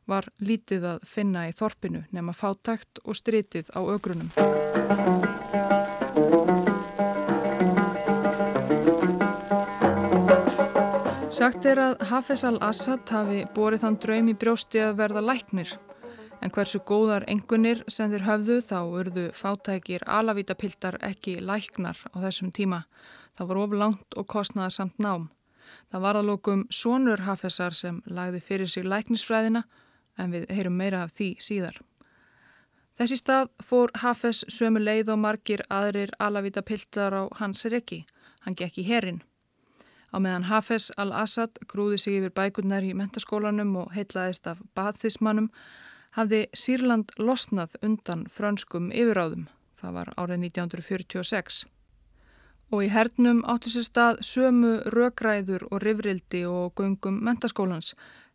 var 0.06 0.28
lítið 0.38 0.87
að 0.92 1.06
finna 1.09 1.49
í 1.49 1.54
þorpinu 1.56 2.04
nema 2.14 2.35
fátækt 2.37 3.00
og 3.04 3.18
stritið 3.18 3.71
á 3.75 3.80
ögrunum. 3.83 4.30
Sagt 11.35 11.66
er 11.66 11.80
að 11.83 12.04
Hafez 12.09 12.44
al-Assad 12.47 13.11
hafi 13.11 13.42
borið 13.56 13.83
þann 13.83 13.99
draum 14.00 14.30
í 14.30 14.37
brjósti 14.38 14.80
að 14.85 15.00
verða 15.02 15.25
læknir 15.25 15.75
en 16.44 16.52
hversu 16.52 16.82
góðar 16.84 17.24
engunir 17.30 17.80
sem 17.88 18.10
þeir 18.12 18.26
höfðu 18.26 18.58
þá 18.68 18.78
urðu 18.84 19.24
fátækir 19.32 20.04
alavítapiltar 20.04 20.98
ekki 21.00 21.38
læknar 21.40 21.96
á 22.12 22.16
þessum 22.20 22.52
tíma. 22.52 22.82
Það 23.34 23.48
var 23.48 23.60
oflangt 23.62 24.18
og 24.20 24.28
kostnaða 24.28 24.70
samt 24.76 25.00
nám. 25.00 25.30
Það 25.88 26.04
var 26.04 26.18
að 26.20 26.28
lókum 26.28 26.66
sonur 26.70 27.24
Hafezar 27.24 27.72
sem 27.72 28.02
lagði 28.06 28.42
fyrir 28.44 28.68
sig 28.68 28.84
læknisfræðina 28.84 29.64
en 30.20 30.34
við 30.36 30.44
heyrum 30.52 30.76
meira 30.76 31.02
af 31.04 31.14
því 31.16 31.30
síðar. 31.40 31.78
Þessi 32.98 33.16
stað 33.18 33.48
fór 33.64 33.90
Hafez 33.98 34.44
sömu 34.52 34.82
leið 34.84 35.14
og 35.14 35.22
margir 35.24 35.64
aðrir 35.72 36.12
alavita 36.20 36.62
piltar 36.62 37.16
á 37.16 37.22
hans 37.40 37.64
reki. 37.64 38.04
Hann 38.44 38.54
gekk 38.54 38.78
í 38.78 38.84
herin. 38.86 39.22
Á 40.14 40.20
meðan 40.22 40.46
Hafez 40.46 40.92
al-Assad 41.00 41.56
grúði 41.66 41.98
sig 41.98 42.20
yfir 42.20 42.36
bækurnar 42.36 42.84
í 42.86 42.92
mentaskólanum 42.94 43.72
og 43.80 43.96
heitlaðist 43.96 44.46
af 44.46 44.60
bathismannum 44.76 45.48
hafði 46.16 46.47
Sýrland 46.54 47.14
losnað 47.18 47.76
undan 47.83 48.26
frönskum 48.30 48.90
yfiráðum. 48.94 49.47
Það 49.80 49.97
var 49.99 50.12
árið 50.16 50.49
1946. 50.49 51.64
Og 52.73 52.85
í 52.87 52.90
hernum 52.90 53.44
áttu 53.47 53.71
sér 53.71 53.87
stað 53.87 54.21
sömu 54.25 54.76
rökræður 54.94 55.66
og 55.71 55.83
rifrildi 55.85 56.47
og 56.49 56.73
göngum 56.80 57.21
mentaskólans 57.23 57.92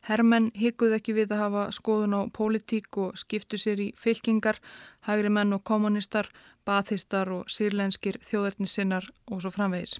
Hermenn 0.08 0.52
higguð 0.56 0.96
ekki 0.96 1.14
við 1.18 1.34
að 1.36 1.42
hafa 1.44 1.64
skoðun 1.76 2.16
á 2.16 2.22
pólitík 2.32 2.98
og 3.04 3.18
skiptu 3.20 3.60
sér 3.60 3.82
í 3.84 3.90
fylkingar, 4.00 4.60
hægri 5.08 5.32
menn 5.34 5.54
og 5.54 5.64
kommunistar, 5.68 6.30
bathistar 6.66 7.32
og 7.36 7.50
sírlenskir 7.52 8.20
þjóðarnisinnar 8.24 9.10
og 9.32 9.44
svo 9.44 9.52
framvegis. 9.52 10.00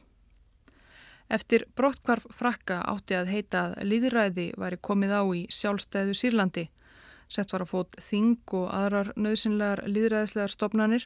Eftir 1.30 1.68
brottkvarf 1.78 2.26
frakka 2.34 2.80
átti 2.90 3.18
að 3.18 3.34
heita 3.34 3.66
að 3.68 3.90
líðræði 3.92 4.48
væri 4.58 4.80
komið 4.82 5.12
á 5.14 5.24
í 5.36 5.44
sjálfstæðu 5.54 6.16
Sýrlandi. 6.18 6.70
Sett 7.30 7.52
var 7.54 7.64
að 7.64 7.72
fót 7.74 8.00
þing 8.02 8.56
og 8.58 8.68
aðrar 8.74 9.14
nöðsynlegar 9.16 9.84
líðræðislegar 9.86 10.54
stopnanir 10.54 11.06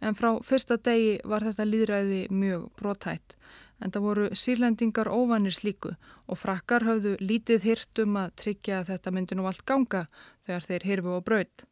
en 0.00 0.16
frá 0.18 0.32
fyrsta 0.44 0.80
degi 0.82 1.18
var 1.28 1.44
þetta 1.46 1.68
líðræði 1.68 2.22
mjög 2.34 2.70
brottætt 2.80 3.36
en 3.80 3.92
það 3.92 4.06
voru 4.06 4.26
sírlendingar 4.36 5.08
óvanir 5.08 5.54
slíku 5.56 5.94
og 6.26 6.40
frakkar 6.40 6.84
höfðu 6.88 7.16
lítið 7.20 7.66
hirt 7.68 8.02
um 8.04 8.18
að 8.20 8.34
tryggja 8.42 8.80
að 8.80 8.90
þetta 8.92 9.14
myndi 9.16 9.38
nú 9.38 9.46
allt 9.48 9.64
ganga 9.68 10.06
þegar 10.46 10.66
þeir 10.68 10.88
hirfu 10.90 11.14
og 11.16 11.24
braud. 11.28 11.64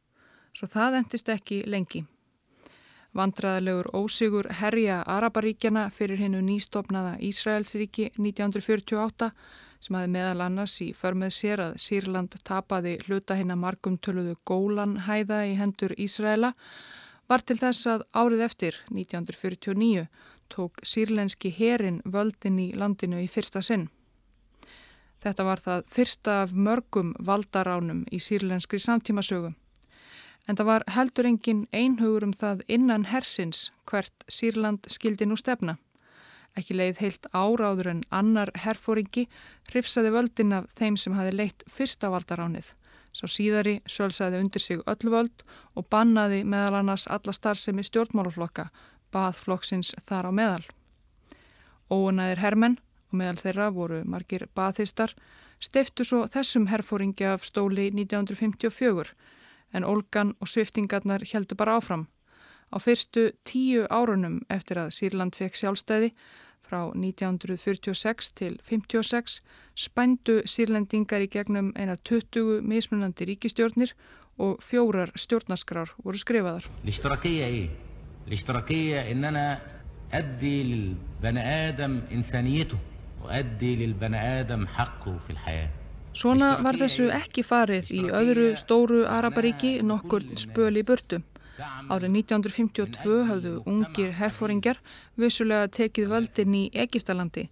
Svo 0.57 0.69
það 0.71 1.03
endist 1.03 1.29
ekki 1.33 1.63
lengi. 1.69 2.05
Vandraðalegur 3.19 3.89
ósigur 3.99 4.47
herja 4.61 5.01
Araparíkjana 5.11 5.89
fyrir 5.91 6.21
hennu 6.21 6.39
nýstofnaða 6.47 7.17
Ísraelsríki 7.27 8.13
1948 8.15 9.33
sem 9.83 9.97
hafi 9.99 10.11
meðal 10.15 10.45
annars 10.45 10.77
í 10.85 10.93
förmið 10.95 11.35
sér 11.35 11.63
að 11.65 11.81
Sýrland 11.83 12.37
tapaði 12.47 12.95
hluta 13.09 13.35
hennar 13.39 13.59
margum 13.59 13.99
töluðu 13.99 14.37
gólan 14.47 14.95
hæða 15.09 15.41
í 15.51 15.57
hendur 15.59 15.97
Ísraela 15.99 16.53
var 17.27 17.43
til 17.43 17.59
þess 17.59 17.91
að 17.91 18.07
árið 18.15 18.47
eftir 18.47 18.81
1949 18.95 20.07
tók 20.55 20.79
sírlenski 20.87 21.51
herin 21.59 22.01
völdin 22.05 22.63
í 22.63 22.71
landinu 22.79 23.19
í 23.19 23.27
fyrsta 23.29 23.63
sinn. 23.67 23.89
Þetta 25.19 25.45
var 25.45 25.61
það 25.65 25.89
fyrsta 25.91 26.43
af 26.45 26.55
mörgum 26.55 27.17
valdaránum 27.19 28.05
í 28.15 28.23
sírlenskri 28.23 28.79
samtímasögu. 28.79 29.57
En 30.49 30.57
það 30.57 30.69
var 30.71 30.85
heldur 30.95 31.27
engin 31.29 31.67
einhugur 31.77 32.25
um 32.25 32.33
það 32.33 32.63
innan 32.73 33.05
hersins 33.11 33.69
hvert 33.89 34.25
Sýrland 34.33 34.89
skildi 34.89 35.29
nú 35.29 35.37
stefna. 35.37 35.77
Ekki 36.57 36.75
leið 36.75 37.03
heilt 37.03 37.29
áráður 37.37 37.91
en 37.93 38.01
annar 38.11 38.51
herfóringi 38.57 39.27
hrifsaði 39.69 40.15
völdin 40.15 40.57
af 40.57 40.71
þeim 40.73 40.97
sem 40.97 41.15
hafi 41.19 41.35
leitt 41.37 41.65
fyrsta 41.69 42.11
valdaránið. 42.11 42.73
Sá 43.13 43.27
síðari 43.29 43.79
sölsaði 43.89 44.41
undir 44.41 44.63
sig 44.65 44.81
öllu 44.89 45.13
völd 45.13 45.45
og 45.77 45.87
bannaði 45.93 46.43
meðal 46.45 46.81
annars 46.81 47.07
alla 47.13 47.33
starfsemi 47.37 47.85
stjórnmálaflokka, 47.85 48.69
baðflokksins 49.13 49.95
þar 50.09 50.29
á 50.29 50.33
meðal. 50.33 50.65
Óunæðir 51.93 52.43
hermenn 52.45 52.79
og 53.09 53.21
meðal 53.21 53.41
þeirra 53.43 53.71
voru 53.73 54.03
margir 54.05 54.49
baðistar, 54.57 55.15
steiftu 55.61 56.05
svo 56.05 56.27
þessum 56.33 56.69
herfóringi 56.73 57.27
af 57.29 57.45
stóli 57.45 57.89
1954 57.93 59.13
en 59.73 59.85
Olgan 59.85 60.35
og 60.41 60.49
sviftingarnar 60.49 61.25
heldur 61.33 61.57
bara 61.57 61.79
áfram. 61.79 62.07
Á 62.69 62.77
fyrstu 62.81 63.31
tíu 63.45 63.87
árunum 63.89 64.43
eftir 64.51 64.79
að 64.79 64.93
Sýrland 64.93 65.37
fekk 65.37 65.57
sjálfstæði 65.57 66.13
frá 66.69 66.93
1946 66.93 68.33
til 68.37 68.59
1956 68.61 69.41
spændu 69.75 70.43
sírlendingar 70.45 71.25
í 71.25 71.31
gegnum 71.33 71.73
einar 71.77 71.97
20 72.05 72.61
mismunandi 72.61 73.25
ríkistjórnir 73.31 73.95
og 74.39 74.61
fjórar 74.63 75.13
stjórnaskrar 75.17 75.95
voru 76.05 76.19
skrifaðar. 76.21 76.69
Svona 86.19 86.57
var 86.67 86.75
þessu 86.75 87.05
ekki 87.15 87.45
farið 87.47 87.91
í 87.95 88.01
öðru 88.11 88.49
stóru 88.59 89.05
Araparíki 89.07 89.77
nokkur 89.87 90.25
spöli 90.41 90.83
burtu. 90.83 91.21
Árið 91.63 92.17
1952 92.17 93.19
hafðu 93.29 93.53
ungir 93.71 94.17
herfóringar 94.19 94.81
vissulega 95.15 95.69
tekið 95.77 96.09
völdin 96.11 96.57
í 96.59 96.63
Egiptalandi 96.75 97.45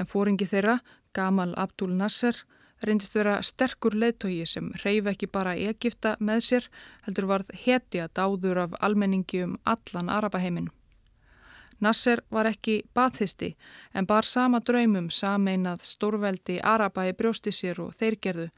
en 0.00 0.08
fóringi 0.08 0.48
þeirra, 0.48 0.78
Gamal 1.12 1.52
Abdul 1.60 1.90
Nasser, 1.98 2.38
reyndist 2.80 3.12
vera 3.18 3.36
sterkur 3.44 3.92
leittói 3.92 4.46
sem 4.48 4.72
reyf 4.84 5.10
ekki 5.12 5.28
bara 5.28 5.52
Egipta 5.56 6.14
með 6.20 6.40
sér 6.48 6.70
heldur 7.04 7.28
varð 7.28 7.52
heti 7.66 8.00
að 8.00 8.14
dáður 8.22 8.62
af 8.64 8.80
almenningi 8.80 9.44
um 9.44 9.58
allan 9.68 10.08
Arapaheimin. 10.08 10.72
Nasser 11.80 12.22
var 12.30 12.46
ekki 12.50 12.82
bathisti 12.94 13.54
en 13.94 14.06
bar 14.06 14.24
sama 14.24 14.60
draumum 14.60 15.10
sameinað 15.10 15.82
stórveldi 15.82 16.60
Araba 16.62 17.08
í 17.08 17.14
brjósti 17.16 17.52
sér 17.52 17.80
og 17.86 17.94
þeir 17.98 18.18
gerðu 18.20 18.48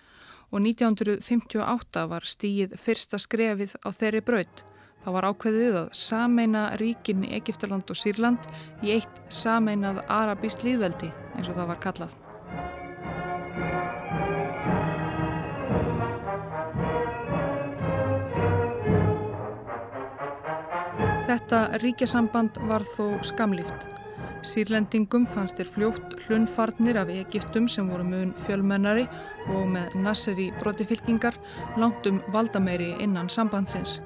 og 0.50 0.60
1958 0.62 2.06
var 2.10 2.26
stíið 2.26 2.76
fyrsta 2.80 3.18
skrefið 3.18 3.74
á 3.82 3.88
þeirri 3.90 4.22
braut. 4.26 4.62
Það 5.02 5.16
var 5.16 5.26
ákveðið 5.30 5.80
að 5.80 5.90
sameina 5.94 6.62
ríkin 6.80 7.24
í 7.26 7.32
Egiptaland 7.38 7.90
og 7.90 7.98
Sýrland 7.98 8.46
í 8.82 8.94
eitt 8.96 9.20
sameinað 9.30 10.02
arabíst 10.10 10.66
líðveldi 10.66 11.12
eins 11.36 11.50
og 11.50 11.58
það 11.58 11.74
var 11.74 11.82
kallað. 11.82 12.25
Þetta 21.26 21.80
ríkjasamband 21.82 22.60
var 22.70 22.84
þó 22.86 23.16
skamlíft. 23.26 23.88
Sýrlendingum 24.46 25.24
fannst 25.26 25.58
þér 25.58 25.70
fljótt 25.74 26.12
hlunfarnir 26.22 27.00
af 27.00 27.08
Egiptum 27.10 27.64
sem 27.66 27.88
voru 27.90 28.04
mun 28.06 28.28
fjölmennari 28.44 29.08
og 29.50 29.64
með 29.72 29.96
Nasseri 30.04 30.52
brotifylkingar 30.60 31.34
langt 31.82 32.06
um 32.06 32.20
valdameiri 32.34 32.92
innan 33.02 33.26
sambandsins. 33.26 33.96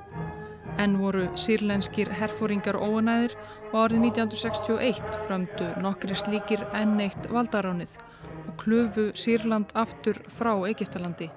En 0.81 0.97
voru 0.97 1.27
sýrlenskir 1.37 2.09
herfóringar 2.23 2.81
óanæðir 2.81 3.37
og 3.69 3.77
árið 3.83 4.07
1961 4.07 5.21
framdu 5.27 5.69
nokkri 5.85 6.17
slíkir 6.17 6.65
enneitt 6.81 7.29
valdaránið 7.29 7.99
og 8.47 8.57
klufu 8.65 9.11
Sýrland 9.13 9.77
aftur 9.77 10.23
frá 10.39 10.55
Egiptalandi. 10.73 11.29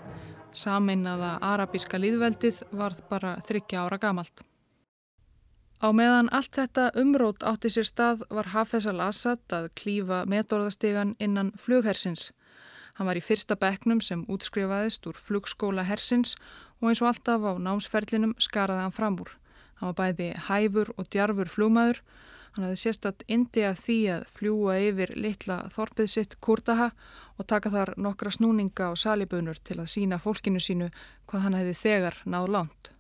Sameinaða 0.56 1.36
arabíska 1.44 2.00
líðveldið 2.00 2.64
varð 2.72 3.04
bara 3.12 3.36
þryggja 3.44 3.84
ára 3.84 4.00
gamalt. 4.00 4.48
Á 5.84 5.92
meðan 5.92 6.30
allt 6.32 6.56
þetta 6.56 6.84
umrót 6.96 7.42
átti 7.44 7.68
sér 7.74 7.84
stað 7.84 8.22
var 8.32 8.54
Hafez 8.54 8.86
al-Assad 8.88 9.52
að 9.52 9.66
klífa 9.76 10.22
metorðastegan 10.32 11.12
innan 11.20 11.50
flughersins. 11.60 12.30
Hann 12.96 13.10
var 13.10 13.20
í 13.20 13.24
fyrsta 13.26 13.58
beknum 13.60 14.00
sem 14.00 14.22
útskrifaðist 14.32 15.04
úr 15.12 15.20
flugskóla 15.20 15.84
hersins 15.84 16.38
og 16.80 16.88
eins 16.88 17.02
og 17.04 17.10
alltaf 17.10 17.44
á 17.44 17.52
námsferlinum 17.68 18.32
skaraði 18.40 18.86
hann 18.86 18.96
fram 18.96 19.20
úr. 19.26 19.34
Hann 19.82 19.92
var 19.92 20.00
bæði 20.00 20.30
hæfur 20.48 20.94
og 20.96 21.12
djarfur 21.12 21.52
flugmaður. 21.52 22.00
Hann 22.56 22.70
hafði 22.70 22.80
sérstatt 22.86 23.28
indi 23.28 23.68
af 23.68 23.84
því 23.84 24.00
að 24.16 24.26
fljúa 24.38 24.80
yfir 24.88 25.16
litla 25.20 25.66
þorpið 25.74 26.12
sitt 26.16 26.40
Kurtaha 26.40 26.94
og 27.36 27.50
taka 27.52 27.74
þar 27.76 27.96
nokkra 28.00 28.32
snúninga 28.32 28.94
og 28.94 29.04
salibunur 29.04 29.60
til 29.60 29.82
að 29.82 29.92
sína 29.98 30.24
fólkinu 30.24 30.64
sínu 30.64 30.94
hvað 31.28 31.50
hann 31.50 31.60
hefði 31.60 31.80
þegar 31.84 32.24
náð 32.24 32.52
langt. 32.56 32.93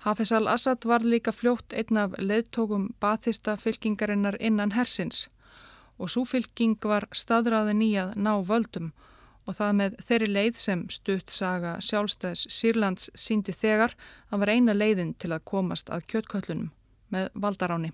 Hafez 0.00 0.32
al-Assad 0.32 0.86
var 0.88 1.04
líka 1.04 1.32
fljótt 1.32 1.74
einn 1.76 1.98
af 2.00 2.14
leðtókum 2.18 2.88
bathista 3.00 3.56
fylkingarinnar 3.60 4.38
innan 4.40 4.72
hersins 4.72 5.26
og 6.00 6.08
svo 6.08 6.24
fylking 6.24 6.78
var 6.88 7.04
staðræðin 7.12 7.84
í 7.84 7.90
að 8.00 8.16
ná 8.16 8.32
völdum 8.48 8.90
og 9.44 9.58
það 9.58 9.76
með 9.82 10.00
þeirri 10.08 10.30
leið 10.32 10.60
sem 10.64 10.86
stutt 10.88 11.34
saga 11.34 11.76
sjálfstæðs 11.84 12.46
Sýrlands 12.48 13.10
síndi 13.12 13.52
þegar 13.52 13.96
að 14.30 14.44
var 14.44 14.54
eina 14.56 14.76
leiðin 14.76 15.14
til 15.20 15.34
að 15.34 15.44
komast 15.52 15.92
að 15.92 16.06
kjötköllunum 16.14 16.70
með 17.12 17.28
valdaráni. 17.34 17.92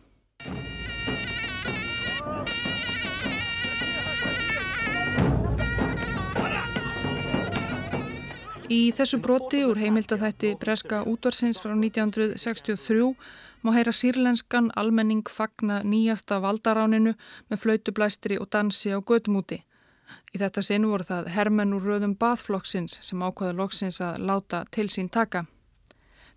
Í 8.67 8.91
þessu 8.91 9.21
broti 9.23 9.61
úr 9.63 9.79
heimildathætti 9.79 10.57
Breska 10.59 11.05
útvarsins 11.07 11.61
frá 11.63 11.71
1963 11.71 13.05
má 13.63 13.71
heyra 13.77 13.93
sírlenskan 13.95 14.73
almenning 14.75 15.29
fagna 15.31 15.85
nýjasta 15.87 16.41
valdaráninu 16.43 17.13
með 17.47 17.61
flautublæstri 17.63 18.41
og 18.43 18.49
dansi 18.51 18.91
á 18.91 18.99
gödumúti. 18.99 19.61
Í 20.35 20.41
þetta 20.43 20.65
sinn 20.67 20.87
voru 20.91 21.07
það 21.07 21.29
hermenn 21.37 21.77
úr 21.77 21.87
röðum 21.87 22.17
bathflokksins 22.19 22.97
sem 23.07 23.23
ákvaða 23.23 23.55
loksins 23.61 24.01
að 24.03 24.19
láta 24.27 24.65
til 24.75 24.89
sín 24.91 25.11
taka. 25.15 25.45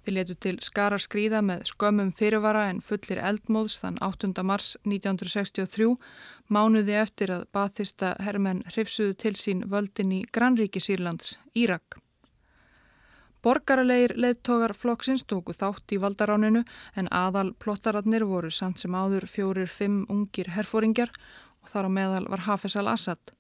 Þið 0.06 0.14
letu 0.14 0.36
til 0.36 0.60
skara 0.62 1.00
skrýða 1.02 1.42
með 1.42 1.64
skömmum 1.72 2.12
fyrirvara 2.14 2.68
en 2.70 2.84
fullir 2.86 3.24
eldmóðs 3.26 3.80
þann 3.82 3.98
8. 4.06 4.44
mars 4.46 4.76
1963 4.86 5.96
mánuði 6.54 6.94
eftir 7.02 7.34
að 7.34 7.48
bathista 7.58 8.14
hermenn 8.22 8.62
hrifsuðu 8.70 9.18
til 9.18 9.34
sín 9.34 9.66
völdin 9.66 10.14
í 10.14 10.22
Granríki 10.30 10.78
Sýrlands, 10.78 11.40
Írak. 11.58 11.98
Borgaralegir 13.40 14.18
leðtogar 14.20 14.74
flokksins 14.76 15.24
tóku 15.24 15.54
þátt 15.56 15.94
í 15.96 16.00
valdaráninu 16.04 16.66
en 17.00 17.08
aðal 17.16 17.54
plottararnir 17.56 18.26
voru 18.28 18.52
samt 18.52 18.82
sem 18.84 18.96
áður 18.96 19.30
fjórir 19.32 19.72
fimm 19.72 20.02
ungir 20.12 20.52
herfóringjar 20.58 21.14
og 21.64 21.72
þar 21.72 21.88
á 21.88 21.92
meðal 21.96 22.26
var 22.28 22.44
Hafez 22.50 22.76
al-Assad. 22.76 23.32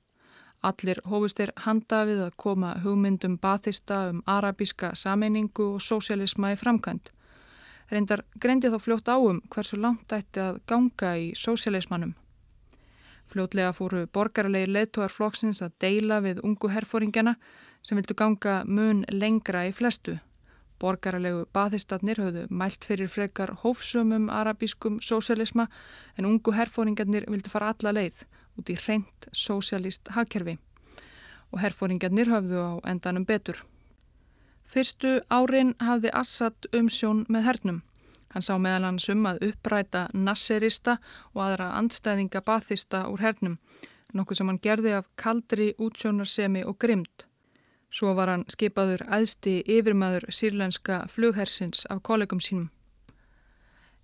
Allir 0.63 0.99
hófustir 1.07 1.51
handa 1.65 2.05
við 2.07 2.23
að 2.25 2.37
koma 2.39 2.73
hugmyndum 2.83 3.37
bathista 3.39 4.09
um 4.13 4.23
arabíska 4.27 4.93
sameiningu 4.95 5.73
og 5.75 5.83
sósialisma 5.83 6.53
í 6.55 6.59
framkvæmt. 6.59 7.11
Reyndar 7.91 8.23
greindi 8.39 8.71
þá 8.71 8.79
fljótt 8.79 9.11
áum 9.11 9.39
hversu 9.51 9.79
langt 9.79 10.11
ætti 10.15 10.39
að 10.43 10.59
ganga 10.67 11.15
í 11.19 11.31
sósialismannum. 11.35 12.15
Fljótlega 13.29 13.71
fóru 13.75 14.05
borgarlegir 14.07 14.71
leðtogar 14.71 15.11
flokksins 15.13 15.61
að 15.61 15.75
deila 15.83 16.19
við 16.23 16.39
ungu 16.43 16.71
herfóringjana 16.71 17.35
sem 17.83 17.97
vildu 17.97 18.15
ganga 18.15 18.63
mun 18.65 19.05
lengra 19.11 19.65
í 19.67 19.73
flestu. 19.75 20.17
Borgarlegu 20.79 21.43
bathistatnir 21.53 22.21
höfðu 22.21 22.45
mælt 22.49 22.85
fyrir 22.87 23.11
frekar 23.11 23.51
hófsumum 23.63 24.29
arabískum 24.31 25.01
sósialisma 25.03 25.67
en 26.17 26.27
ungu 26.29 26.53
herfóringarnir 26.55 27.27
vildu 27.27 27.51
fara 27.51 27.73
alla 27.73 27.91
leið 27.97 28.21
út 28.59 28.71
í 28.71 28.77
reynd 28.85 29.27
sósialist 29.31 30.13
hagkerfi 30.15 30.55
og 31.51 31.59
herfóringarnir 31.63 32.31
höfðu 32.31 32.63
á 32.63 32.71
endanum 32.91 33.25
betur. 33.25 33.63
Fyrstu 34.69 35.19
árin 35.33 35.73
hafði 35.81 36.11
Assad 36.13 36.67
umsjón 36.77 37.23
með 37.27 37.47
hernum. 37.47 37.79
Hann 38.29 38.45
sá 38.45 38.53
meðal 38.61 38.85
hans 38.85 39.07
um 39.09 39.25
að 39.25 39.41
uppræta 39.47 40.03
nasserista 40.13 40.99
og 41.33 41.41
aðra 41.47 41.71
andstæðinga 41.79 42.43
bathista 42.45 43.07
úr 43.09 43.23
hernum, 43.25 43.57
nokkuð 44.13 44.37
sem 44.37 44.51
hann 44.51 44.61
gerði 44.61 44.93
af 44.99 45.09
kaldri 45.17 45.71
útsjónarsemi 45.81 46.61
og 46.69 46.77
grymt. 46.77 47.28
Svo 47.89 48.13
var 48.13 48.29
hann 48.29 48.45
skipaður 48.53 49.01
aðsti 49.09 49.59
yfirmaður 49.65 50.27
sírlenska 50.29 51.05
flughersins 51.09 51.85
af 51.89 52.03
kollegum 52.05 52.41
sínum. 52.41 52.69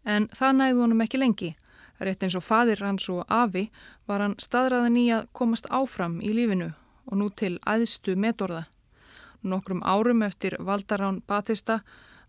En 0.06 0.28
það 0.34 0.58
næði 0.60 0.80
honum 0.80 1.04
ekki 1.06 1.22
lengi. 1.22 1.52
Rétt 2.02 2.24
eins 2.26 2.36
og 2.36 2.44
fadir 2.44 2.82
hans 2.84 3.06
og 3.10 3.24
Afi 3.32 3.70
var 4.10 4.22
hann 4.22 4.36
staðræðin 4.42 4.98
í 5.00 5.06
að 5.16 5.30
komast 5.38 5.70
áfram 5.70 6.18
í 6.22 6.34
lífinu 6.36 6.72
og 7.06 7.20
nú 7.22 7.30
til 7.30 7.56
aðstu 7.66 8.16
metorða. 8.20 8.66
Nokkrum 9.46 9.84
árum 9.86 10.26
eftir 10.26 10.58
Valdarán 10.60 11.22
Batista 11.28 11.80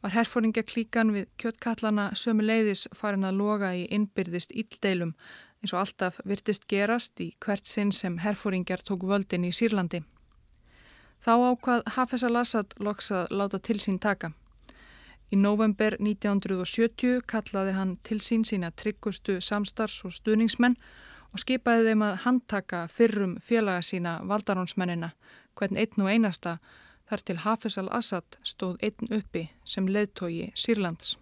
var 0.05 0.12
herfóringaklíkan 0.12 1.12
við 1.14 1.31
kjöttkallana 1.40 2.11
sömu 2.14 2.45
leiðis 2.45 2.87
farin 2.95 3.25
að 3.25 3.40
loga 3.40 3.73
í 3.75 3.87
innbyrðist 3.90 4.53
íldeilum 4.53 5.14
eins 5.62 5.73
og 5.73 5.81
alltaf 5.81 6.21
virtist 6.25 6.69
gerast 6.69 7.21
í 7.25 7.33
hvert 7.40 7.66
sinn 7.66 7.92
sem 7.92 8.21
herfóringar 8.23 8.85
tók 8.85 9.09
völdin 9.09 9.49
í 9.49 9.55
Sýrlandi. 9.57 10.05
Þá 11.27 11.33
ákvað 11.43 11.81
Hafez 11.97 12.23
al-Assad 12.23 12.75
loks 12.79 13.09
að 13.11 13.33
láta 13.35 13.59
til 13.59 13.81
sín 13.83 13.97
taka. 13.99 14.29
Í 15.35 15.39
november 15.41 15.97
1970 15.99 17.25
kallaði 17.27 17.73
hann 17.75 17.97
til 18.07 18.21
sín 18.23 18.45
sína 18.47 18.71
tryggustu 18.71 19.41
samstars 19.43 19.97
og 20.07 20.15
stuðningsmenn 20.15 20.79
og 21.35 21.43
skipaði 21.43 21.89
þeim 21.89 22.07
að 22.07 22.21
handtaka 22.29 22.85
fyrrum 22.87 23.35
félaga 23.43 23.83
sína 23.83 24.21
valdarónsmennina, 24.23 25.11
hvern 25.59 25.83
einn 25.83 26.07
og 26.07 26.15
einasta 26.15 26.61
þar 27.11 27.27
til 27.27 27.41
Hafez 27.43 27.83
al-Assad 27.83 28.39
stóð 28.47 28.79
einn 28.87 29.15
uppi 29.19 29.49
sem 29.67 29.91
leðtogi 29.91 30.53
Sýrlands. 30.55 31.17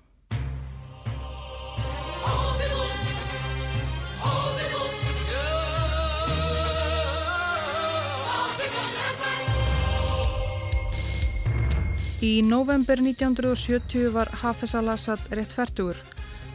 Í 12.24 12.40
november 12.40 12.96
1970 13.02 14.06
var 14.14 14.30
Hafez 14.40 14.72
al-Assad 14.78 15.20
rétt 15.36 15.50
færtugur. 15.52 15.98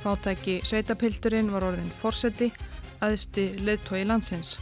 Fátæki 0.02 0.56
sveitapildurinn 0.66 1.52
var 1.54 1.68
orðin 1.68 1.92
fórseti, 1.94 2.48
aðsti 3.06 3.44
leðtogi 3.68 4.08
landsins. 4.10 4.56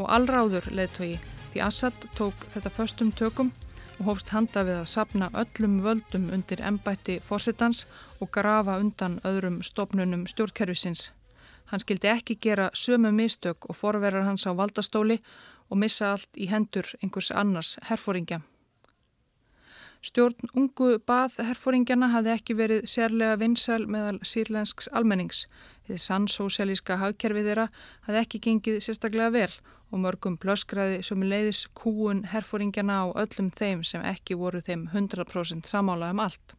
Og 0.00 0.08
allráður 0.16 0.66
leðtogi 0.74 1.20
því 1.52 1.62
Assad 1.68 2.08
tók 2.18 2.48
þetta 2.54 2.72
förstum 2.74 3.12
tökum 3.14 3.52
og 4.00 4.08
hófst 4.08 4.32
handa 4.34 4.64
við 4.66 4.80
að 4.80 4.90
sapna 4.96 5.30
öllum 5.44 5.78
völdum 5.86 6.26
undir 6.34 6.64
ennbætti 6.72 7.20
fórsetans 7.28 7.84
og 8.18 8.32
grafa 8.34 8.80
undan 8.82 9.20
öðrum 9.22 9.62
stopnunum 9.62 10.26
stjórnkerfisins. 10.26 11.12
Hann 11.70 11.86
skildi 11.86 12.10
ekki 12.16 12.40
gera 12.42 12.72
sömu 12.74 13.14
mistök 13.14 13.70
og 13.70 13.78
forverar 13.78 14.26
hans 14.26 14.48
á 14.50 14.50
valdastóli 14.58 15.20
og 15.70 15.78
missa 15.78 16.16
allt 16.16 16.34
í 16.34 16.50
hendur 16.50 16.90
einhvers 16.98 17.30
annars 17.30 17.76
herfóringja. 17.86 18.42
Stjórn 20.06 20.52
ungu 20.54 21.00
bað 21.02 21.40
herfóringjana 21.48 22.12
hafði 22.12 22.30
ekki 22.36 22.54
verið 22.54 22.84
sérlega 22.86 23.38
vinsæl 23.40 23.88
meðal 23.90 24.20
sírlensks 24.22 24.86
almennings. 24.94 25.46
Þið 25.88 25.98
sannsósialíska 26.04 26.98
hagkerfið 27.00 27.48
þeirra 27.50 27.64
hafði 28.06 28.20
ekki 28.20 28.40
gengið 28.44 28.78
sérstaklega 28.84 29.32
vel 29.34 29.50
og 29.90 30.02
mörgum 30.04 30.36
blöskraði 30.42 31.00
sem 31.06 31.24
leiðis 31.26 31.64
kúun 31.78 32.22
herfóringjana 32.30 33.00
á 33.02 33.06
öllum 33.24 33.50
þeim 33.50 33.82
sem 33.86 34.04
ekki 34.06 34.38
voru 34.38 34.62
þeim 34.62 34.86
100% 34.94 35.66
samála 35.66 36.12
um 36.14 36.22
allt. 36.22 36.54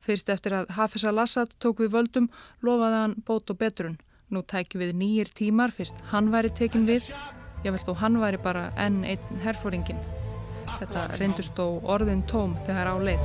Fyrst 0.00 0.30
eftir 0.30 0.54
að 0.54 0.70
Hafez 0.78 1.04
al-Assad 1.10 1.58
tók 1.58 1.82
við 1.82 1.96
völdum 1.96 2.30
lofaði 2.62 3.02
hann 3.02 3.18
bót 3.26 3.50
og 3.50 3.58
betrun. 3.58 3.98
Nú 4.30 4.46
tækju 4.46 4.84
við 4.84 4.94
nýjir 5.02 5.34
tímar 5.34 5.74
fyrst 5.74 5.98
hann 6.14 6.30
væri 6.30 6.54
tekin 6.54 6.86
við, 6.86 7.10
ég 7.66 7.74
vil 7.74 7.84
þó 7.84 7.92
hann 8.06 8.22
væri 8.22 8.38
bara 8.38 8.70
enn 8.78 9.02
einn 9.02 9.44
herfóringin. 9.44 10.19
Þetta 10.78 11.02
reyndust 11.20 11.56
þó 11.58 11.80
orðin 11.94 12.22
tóm 12.30 12.54
þegar 12.66 12.92
á 12.92 12.96
leið. 13.08 13.24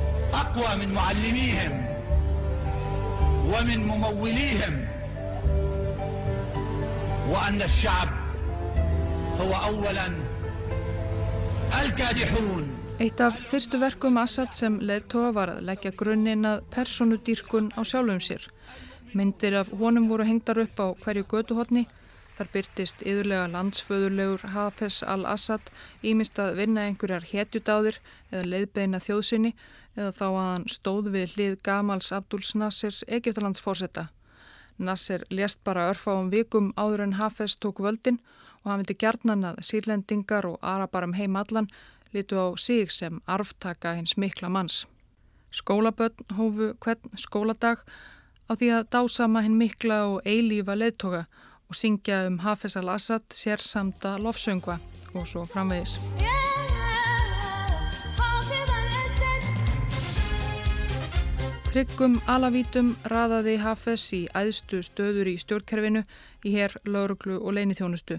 Eitt 12.96 13.20
af 13.20 13.36
fyrstu 13.50 13.78
verkum 13.78 14.16
Assad 14.16 14.54
sem 14.56 14.78
leðtóa 14.80 15.32
var 15.36 15.50
að 15.52 15.66
leggja 15.68 15.92
grunninn 16.00 16.48
að 16.48 16.62
personudýrkun 16.72 17.68
á 17.76 17.80
sjálfum 17.84 18.22
sér. 18.24 18.46
Myndir 19.12 19.58
af 19.60 19.68
honum 19.80 20.08
voru 20.08 20.24
hengdar 20.24 20.62
upp 20.64 20.80
á 20.80 20.86
hverju 21.04 21.26
göduhotni. 21.28 21.86
Þar 22.36 22.48
byrtist 22.52 23.00
yðurlega 23.00 23.46
landsföðurlegur 23.48 24.42
Hafez 24.52 24.98
al-Assad 25.08 25.70
ímist 26.04 26.36
að 26.36 26.58
vinna 26.58 26.84
einhverjar 26.84 27.24
hetjudáðir 27.30 27.96
eða 28.28 28.42
leiðbeina 28.50 29.00
þjóðsynni 29.00 29.54
eða 29.96 30.10
þá 30.12 30.26
að 30.26 30.36
hann 30.42 30.66
stóð 30.68 31.08
við 31.14 31.36
hlið 31.36 31.54
Gamals 31.64 32.10
Abduls 32.12 32.52
Nassirs 32.52 33.00
Egiptalandsforsetta. 33.08 34.10
Nassir 34.76 35.24
lést 35.32 35.62
bara 35.64 35.88
örfáum 35.94 36.28
vikum 36.28 36.74
áður 36.76 37.06
en 37.06 37.16
Hafez 37.16 37.56
tók 37.56 37.80
völdin 37.80 38.20
og 38.60 38.68
hann 38.68 38.82
vildi 38.82 38.98
gerðnan 39.00 39.48
að 39.54 39.62
sírlendingar 39.70 40.50
og 40.50 40.58
arabarum 40.60 41.16
heimallan 41.16 41.70
litu 42.12 42.36
á 42.36 42.52
sig 42.60 42.92
sem 42.92 43.22
arftaka 43.24 43.94
hins 43.96 44.16
mikla 44.20 44.52
manns. 44.52 44.84
Skólabötn 45.48 46.36
hófu 46.36 46.74
hvern 46.84 47.16
skóladag 47.16 47.80
á 48.44 48.52
því 48.52 48.68
að 48.76 48.88
dásama 48.92 49.40
hinn 49.40 49.56
mikla 49.56 50.04
og 50.12 50.28
eilífa 50.28 50.76
leðtoga 50.76 51.24
og 51.68 51.74
syngja 51.74 52.26
um 52.26 52.38
Hafez 52.38 52.76
al-Assad 52.76 53.24
sérsamda 53.34 54.16
lofsöngva 54.18 54.78
og 55.14 55.26
svo 55.26 55.44
framvegis. 55.44 55.98
Tryggum 61.76 62.20
alavítum 62.24 62.94
raðaði 63.04 63.58
Hafez 63.60 64.04
í 64.16 64.22
æðstu 64.32 64.78
stöður 64.86 65.28
í 65.28 65.34
stjórnkerfinu 65.36 66.06
í 66.44 66.54
hér, 66.54 66.72
lauruglu 66.88 67.36
og 67.36 67.52
leinithjónustu. 67.58 68.16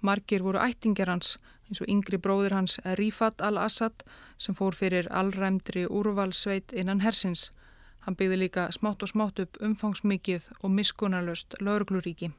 Margir 0.00 0.42
voru 0.44 0.60
ættingjar 0.60 1.08
hans 1.08 1.38
eins 1.70 1.80
og 1.80 1.88
yngri 1.88 2.18
bróðir 2.18 2.52
hans 2.56 2.76
Rifat 2.98 3.40
al-Assad 3.40 4.04
sem 4.36 4.56
fór 4.58 4.76
fyrir 4.76 5.08
allræmdri 5.08 5.86
úrvalsveit 5.86 6.74
innan 6.76 7.00
hersins. 7.04 7.50
Hann 8.04 8.16
byggði 8.16 8.42
líka 8.42 8.68
smátt 8.74 9.04
og 9.04 9.12
smátt 9.12 9.40
upp 9.44 9.56
umfangsmikið 9.64 10.50
og 10.60 10.72
miskunarlöst 10.76 11.56
laurugluríki. 11.60 12.32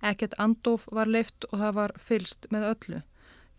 Ekkert 0.00 0.34
andof 0.40 0.86
var 0.88 1.08
leift 1.12 1.44
og 1.50 1.58
það 1.60 1.74
var 1.76 1.92
fylst 2.00 2.46
með 2.52 2.66
öllu. 2.70 3.00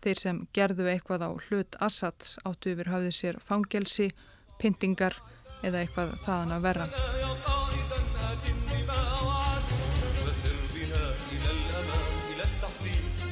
Þeir 0.02 0.18
sem 0.18 0.38
gerðu 0.56 0.88
eitthvað 0.90 1.22
á 1.22 1.30
hlut 1.30 1.76
Assads 1.78 2.34
áttu 2.42 2.72
yfir 2.72 2.88
hafði 2.90 3.12
sér 3.14 3.36
fangelsi, 3.38 4.08
pyntingar 4.58 5.14
eða 5.62 5.84
eitthvað 5.84 6.16
þaðan 6.24 6.54
að 6.56 6.64
verra. 6.66 6.86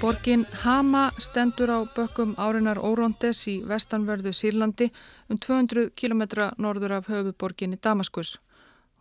Borgin 0.00 0.46
Hama 0.62 1.10
stendur 1.20 1.72
á 1.74 1.78
bökkum 1.96 2.36
árinar 2.38 2.78
Órondes 2.78 3.42
í 3.50 3.58
vestanverðu 3.68 4.30
Sýrlandi 4.32 4.88
um 5.28 5.36
200 5.36 5.90
km 5.98 6.22
norður 6.56 6.94
af 7.00 7.10
höfuborginni 7.10 7.76
Damaskus. 7.82 8.38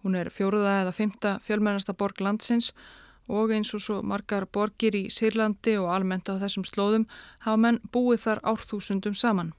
Hún 0.01 0.17
er 0.17 0.33
fjóruða 0.33 0.81
eða 0.81 0.95
fymta 0.97 1.37
fjölmennasta 1.45 1.93
borg 1.93 2.19
landsins 2.19 2.73
og 2.73 3.08
eins 3.29 3.73
og 3.73 3.81
svo 3.81 4.01
margar 4.01 4.45
borgir 4.45 4.95
í 4.95 5.07
Sýrlandi 5.13 5.77
og 5.77 5.93
almennt 5.93 6.29
á 6.29 6.41
þessum 6.41 6.65
slóðum 6.65 7.07
hafa 7.45 7.57
menn 7.57 7.79
búið 7.93 8.25
þar 8.25 8.43
árþúsundum 8.43 9.15
saman. 9.15 9.53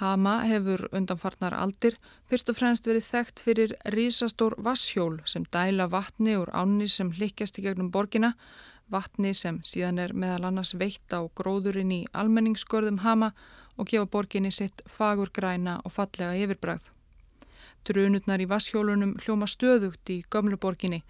Hama 0.00 0.40
hefur 0.48 0.88
undanfarnar 0.92 1.54
aldir 1.54 1.98
fyrst 2.30 2.48
og 2.48 2.56
fremst 2.56 2.86
verið 2.88 3.04
þekkt 3.06 3.42
fyrir 3.44 3.74
rísastór 3.94 4.56
vasshjól 4.58 5.20
sem 5.28 5.44
dæla 5.52 5.86
vatni 5.92 6.36
úr 6.40 6.50
ánni 6.50 6.88
sem 6.88 7.12
hlikkjast 7.12 7.60
í 7.60 7.66
gegnum 7.66 7.90
borgina 7.92 8.32
vatni 8.92 9.34
sem 9.34 9.60
síðan 9.64 10.00
er 10.00 10.14
meðal 10.16 10.48
annars 10.48 10.72
veitt 10.80 11.12
á 11.12 11.20
gróðurinn 11.38 11.92
í 11.92 12.00
almenningsgörðum 12.12 13.02
hama 13.04 13.32
og 13.76 13.88
gefa 13.92 14.08
borginni 14.16 14.52
sitt 14.52 14.82
fagur 14.86 15.30
græna 15.32 15.78
og 15.84 15.92
fallega 15.92 16.36
yfirbræð. 16.40 16.88
Drunutnar 17.84 18.40
í 18.40 18.48
vasshjólunum 18.48 19.16
hljóma 19.22 19.48
stöðugt 19.50 20.10
í 20.12 20.22
gömluborginni 20.30 21.02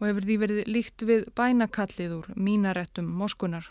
og 0.00 0.08
hefur 0.08 0.24
því 0.26 0.36
verið 0.40 0.60
líkt 0.72 1.04
við 1.04 1.26
bænakallið 1.36 2.16
úr 2.16 2.28
mínarettum 2.34 3.08
moskunar. 3.20 3.68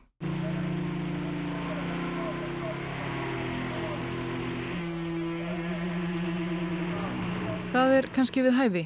Það 7.69 7.95
er 7.97 8.07
kannski 8.13 8.41
við 8.45 8.55
hæfi, 8.57 8.83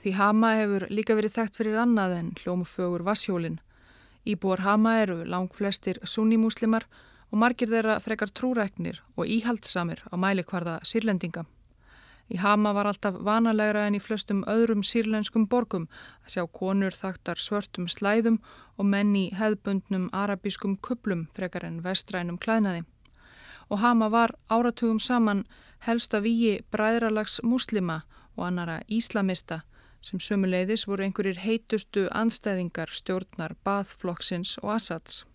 því 0.00 0.12
Hama 0.16 0.52
hefur 0.56 0.86
líka 0.88 1.16
verið 1.16 1.34
þekkt 1.36 1.58
fyrir 1.60 1.80
annað 1.82 2.14
en 2.18 2.30
hljómufögur 2.40 3.04
vasshjólinn. 3.04 3.58
Íbúar 4.28 4.62
Hama 4.64 4.98
eru 5.02 5.18
lang 5.24 5.52
flestir 5.52 5.98
sunnimuslimar 6.04 6.86
og 7.32 7.40
margir 7.40 7.72
þeirra 7.72 7.98
frekar 8.00 8.32
trúræknir 8.32 9.00
og 9.16 9.26
íhaldsamir 9.26 10.04
á 10.08 10.14
mælikvarða 10.20 10.78
sírlendinga. 10.84 11.44
Í 12.32 12.38
Hama 12.40 12.70
var 12.72 12.88
alltaf 12.88 13.18
vanalegra 13.26 13.82
en 13.86 13.96
í 13.98 14.00
flestum 14.00 14.38
öðrum 14.48 14.80
sírlenskum 14.88 15.44
borgum 15.52 15.82
að 16.24 16.34
sjá 16.34 16.44
konur 16.58 16.94
þaktar 16.96 17.40
svörtum 17.44 17.88
slæðum 17.92 18.38
og 18.78 18.88
menn 18.88 19.10
í 19.18 19.24
hefðbundnum 19.36 20.06
arabískum 20.16 20.78
kuplum 20.86 21.26
frekar 21.36 21.66
en 21.68 21.82
vestrænum 21.84 22.38
klæðnaði. 22.40 22.86
Og 23.68 23.82
Hama 23.84 24.08
var 24.08 24.32
áratugum 24.48 25.00
saman 25.00 25.44
helsta 25.84 26.22
víi 26.24 26.62
bræðralags 26.72 27.42
muslima 27.44 28.00
og 28.36 28.46
annara 28.48 28.80
íslamista 28.88 29.60
sem 30.02 30.22
sömuleiðis 30.22 30.86
voru 30.88 31.04
einhverjir 31.04 31.42
heitustu 31.44 32.06
anstæðingar 32.22 32.90
stjórnar 32.90 33.58
Bathflokksins 33.64 34.56
og 34.62 34.72
Assads. 34.78 35.26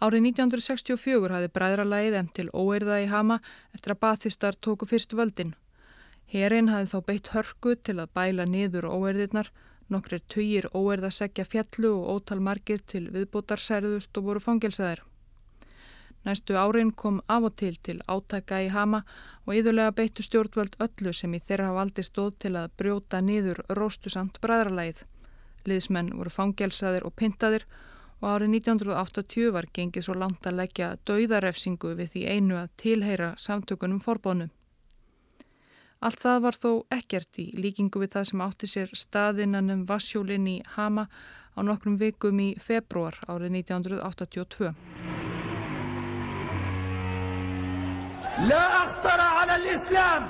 Árið 0.00 0.22
1964 0.30 1.34
hafði 1.34 1.48
bræðralægið 1.52 2.14
em 2.16 2.28
til 2.36 2.46
óeirða 2.56 3.02
í 3.02 3.08
Hama 3.10 3.36
eftir 3.76 3.92
að 3.92 3.98
bathistar 4.04 4.56
tóku 4.56 4.86
fyrst 4.88 5.12
völdin. 5.12 5.50
Herin 6.32 6.70
hafði 6.72 6.88
þá 6.92 7.06
beitt 7.08 7.28
hörku 7.34 7.74
til 7.76 7.98
að 8.00 8.14
bæla 8.16 8.46
niður 8.48 8.86
óeirðirnar, 8.88 9.50
nokkrir 9.92 10.22
töyir 10.32 10.70
óeirðaseggja 10.72 11.44
fjallu 11.44 11.90
og 11.98 12.08
ótal 12.14 12.40
margir 12.40 12.80
til 12.80 13.10
viðbútar 13.12 13.60
særðust 13.60 14.16
og 14.16 14.30
voru 14.30 14.40
fangelsaðir. 14.40 15.02
Næstu 16.24 16.56
árin 16.56 16.94
kom 16.96 17.20
af 17.28 17.50
og 17.50 17.54
til 17.60 17.76
til 17.76 18.00
átaka 18.08 18.62
í 18.64 18.72
Hama 18.72 19.02
og 19.44 19.52
yðurlega 19.58 19.92
beittu 20.00 20.24
stjórnvöld 20.24 20.80
öllu 20.80 21.12
sem 21.12 21.36
í 21.36 21.44
þeirra 21.44 21.74
valdi 21.76 22.06
stóð 22.08 22.32
til 22.46 22.54
að 22.56 22.72
brjóta 22.80 23.20
niður 23.20 23.60
róstusamt 23.76 24.40
bræðralægið. 24.40 25.04
Liðsmenn 25.68 26.12
voru 26.16 26.32
fangelsaðir 26.32 27.04
og 27.04 27.16
pintaðir 27.20 27.68
og 28.21 28.27
árið 28.31 28.53
1980 28.57 29.51
var 29.55 29.67
gengið 29.75 30.07
svo 30.07 30.15
langt 30.17 30.47
að 30.47 30.59
leggja 30.61 30.93
dauðarefsingu 31.07 31.95
við 31.99 32.11
því 32.13 32.23
einu 32.35 32.59
að 32.59 32.71
tilheyra 32.81 33.33
samtökunum 33.37 33.99
forbónu. 34.03 34.49
Allt 36.05 36.21
það 36.21 36.41
var 36.45 36.59
þó 36.59 36.71
ekkert 36.93 37.39
í 37.41 37.45
líkingu 37.57 38.01
við 38.03 38.15
það 38.15 38.27
sem 38.29 38.45
átti 38.45 38.69
sér 38.69 38.91
staðinanum 38.93 39.85
Vassjólinn 39.89 40.47
í 40.47 40.57
Hama 40.75 41.07
á 41.55 41.59
nokkrum 41.63 41.97
vikum 41.97 42.39
í 42.39 42.55
februar 42.59 43.19
árið 43.27 43.61
1982. 43.61 44.73
لا 48.35 48.67
أخطر 48.83 49.21
على 49.21 49.55
الإسلام 49.55 50.27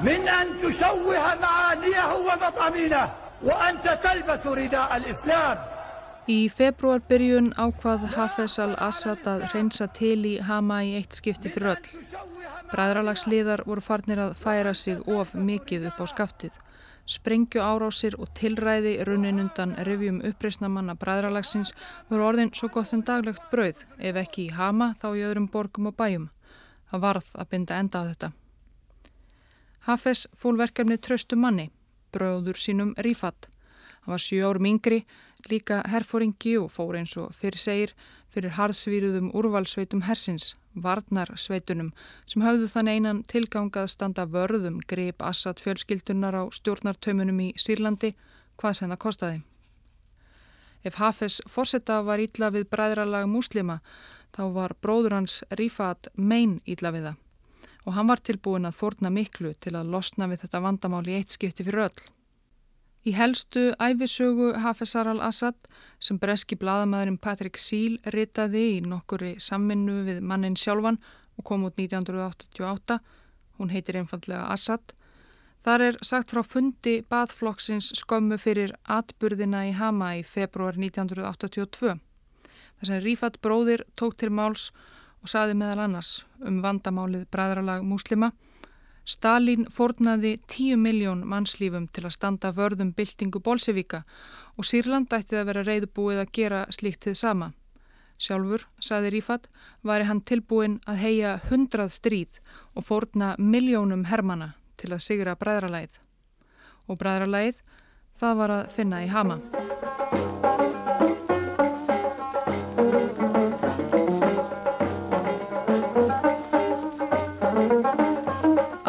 من 0.00 0.28
أن 0.28 0.58
تشوه 0.58 1.34
معانيه 1.34 2.14
ومطامينه 2.14 3.12
وأنت 3.42 3.88
تلبس 3.88 4.46
رداء 4.46 4.96
الإسلام 4.96 5.58
Í 6.27 6.49
februarbyrjun 6.51 7.53
ákvað 7.55 8.01
Hafez 8.11 8.57
al-Assad 8.59 9.21
að 9.31 9.45
reynsa 9.53 9.85
til 9.95 10.25
í 10.27 10.33
Hama 10.43 10.81
í 10.83 10.89
eitt 10.99 11.15
skipti 11.15 11.47
fyrir 11.53 11.77
öll. 11.77 12.09
Bræðralagsliðar 12.73 13.63
voru 13.63 13.83
farnir 13.85 14.19
að 14.19 14.33
færa 14.41 14.73
sig 14.75 14.99
of 15.07 15.31
mikið 15.31 15.85
upp 15.87 16.01
á 16.03 16.05
skaftið. 16.11 16.57
Sprengju 17.07 17.63
árásir 17.63 18.17
og 18.19 18.33
tilræði 18.35 18.97
runnin 19.07 19.39
undan 19.39 19.77
revjum 19.87 20.19
uppreysnamanna 20.27 20.97
bræðralagsins 20.99 21.71
voru 22.09 22.27
orðin 22.27 22.51
svo 22.51 22.67
gott 22.75 22.91
en 22.91 23.05
daglegt 23.07 23.47
brauð, 23.47 23.79
ef 23.95 24.19
ekki 24.19 24.49
í 24.49 24.55
Hama 24.57 24.91
þá 24.99 25.07
í 25.13 25.23
öðrum 25.29 25.47
borgum 25.47 25.87
og 25.87 25.95
bæjum. 25.95 26.27
Það 26.91 27.05
varð 27.07 27.29
að 27.39 27.51
binda 27.53 27.79
enda 27.79 28.03
á 28.03 28.07
þetta. 28.09 28.31
Hafes 29.87 30.27
fól 30.35 30.59
verkefni 30.59 30.99
tröstu 30.99 31.39
manni, 31.39 31.69
bröður 32.11 32.59
sínum 32.59 32.91
Rífat. 32.99 33.47
Hann 34.03 34.11
var 34.11 34.23
sjú 34.23 34.43
árum 34.43 34.67
yngri, 34.67 35.05
líka 35.51 35.81
herfóringi 35.89 36.57
og 36.61 36.71
fór 36.73 36.97
eins 36.99 37.15
og 37.17 37.33
fyrir 37.35 37.61
segir 37.61 37.93
fyrir 38.37 38.53
harðsvíruðum 38.53 39.31
úrvalsveitum 39.37 40.03
hersins, 40.05 40.51
varnarsveitunum, 40.77 41.91
sem 42.29 42.43
hafðu 42.45 42.67
þann 42.69 42.91
einan 42.91 43.21
tilgangað 43.31 43.89
standa 43.93 44.27
vörðum 44.29 44.81
greip 44.87 45.23
Assad 45.25 45.61
fjölskyldunar 45.63 46.37
á 46.37 46.43
stjórnartömunum 46.53 47.39
í 47.47 47.51
Sýrlandi, 47.57 48.13
hvað 48.61 48.77
sem 48.77 48.91
það 48.93 49.01
kostiði. 49.05 49.39
Ef 50.85 50.99
Hafes 51.01 51.39
fórsetta 51.49 52.03
var 52.05 52.21
ítla 52.21 52.51
við 52.53 52.67
bræðralag 52.69 53.25
múslima, 53.31 53.79
þá 54.35 54.43
var 54.53 54.75
bróður 54.81 55.17
hans 55.17 55.39
Rífat 55.57 56.11
mein 56.15 56.59
ídla 56.65 56.93
við 56.93 57.09
það 57.09 57.23
og 57.87 57.95
hann 57.95 58.09
var 58.09 58.19
tilbúin 58.19 58.67
að 58.67 58.75
forna 58.75 59.07
miklu 59.07 59.53
til 59.63 59.71
að 59.79 59.93
losna 59.93 60.27
við 60.27 60.41
þetta 60.41 60.59
vandamál 60.59 61.05
í 61.07 61.13
eitt 61.15 61.31
skipti 61.31 61.63
fyrir 61.63 61.85
öll. 61.85 62.01
Í 63.07 63.13
helstu 63.15 63.69
æfisögu 63.79 64.49
Hafezar 64.59 65.07
al-Assad 65.07 65.55
sem 66.03 66.17
breski 66.19 66.57
bladamæðurinn 66.59 67.19
Patrick 67.23 67.59
Seal 67.61 68.01
ritaði 68.11 68.63
í 68.73 68.81
nokkuri 68.83 69.37
samminnu 69.39 70.01
við 70.09 70.19
mannin 70.27 70.57
sjálfan 70.59 70.97
og 71.37 71.45
kom 71.47 71.63
út 71.69 71.77
1988, 71.79 72.97
hún 73.61 73.71
heitir 73.71 74.01
einfallega 74.01 74.49
Assad, 74.51 74.91
þar 75.63 75.85
er 75.85 75.99
sagt 76.09 76.33
frá 76.33 76.41
fundi 76.43 76.97
baðflokksins 77.07 77.93
skömmu 78.01 78.35
fyrir 78.41 78.75
atburðina 78.83 79.63
í 79.69 79.71
Hama 79.77 80.17
í 80.19 80.25
februar 80.27 80.75
1982 80.75 81.95
þar 82.77 82.91
sem 82.91 83.01
Rífat 83.05 83.39
bróðir 83.39 83.85
tók 83.95 84.17
til 84.19 84.33
máls 84.33 84.71
og 85.23 85.31
saði 85.31 85.55
meðal 85.57 85.85
annars 85.87 86.25
um 86.43 86.59
vandamálið 86.65 87.25
bræðralag 87.31 87.87
múslima. 87.87 88.33
Stalin 89.07 89.63
fornaði 89.71 90.33
10 90.51 90.81
miljón 90.83 91.21
mannslífum 91.31 91.85
til 91.95 92.03
að 92.09 92.15
standa 92.17 92.51
vörðum 92.51 92.89
byltingu 92.97 93.39
Bolsevíka 93.39 94.01
og 94.59 94.67
Sýrland 94.67 95.13
ætti 95.15 95.39
að 95.39 95.47
vera 95.47 95.63
reyðbúið 95.63 96.19
að 96.25 96.33
gera 96.35 96.65
slíkt 96.75 97.07
þið 97.07 97.15
sama. 97.21 97.49
Sjálfur, 98.19 98.65
saði 98.83 99.13
Rífat, 99.15 99.47
væri 99.85 100.09
hann 100.09 100.23
tilbúin 100.27 100.79
að 100.89 101.01
heia 101.05 101.35
hundrað 101.47 101.95
stríð 101.95 102.41
og 102.75 102.83
forna 102.89 103.35
miljónum 103.39 104.07
hermana 104.11 104.55
til 104.75 104.91
að 104.91 105.05
sigra 105.07 105.39
bræðralæð. 105.39 106.01
Og 106.91 106.99
bræðralæð, 106.99 107.61
það 108.19 108.39
var 108.43 108.59
að 108.59 108.71
finna 108.75 109.05
í 109.05 109.11
Hama. 109.13 109.39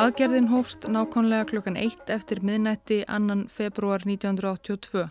Aðgerðin 0.09 0.47
hófst 0.49 0.87
nákvæmlega 0.89 1.45
klukkan 1.51 1.75
1 1.77 2.09
eftir 2.15 2.39
miðnætti 2.41 3.03
annan 3.13 3.43
februar 3.53 4.01
1982. 4.09 5.03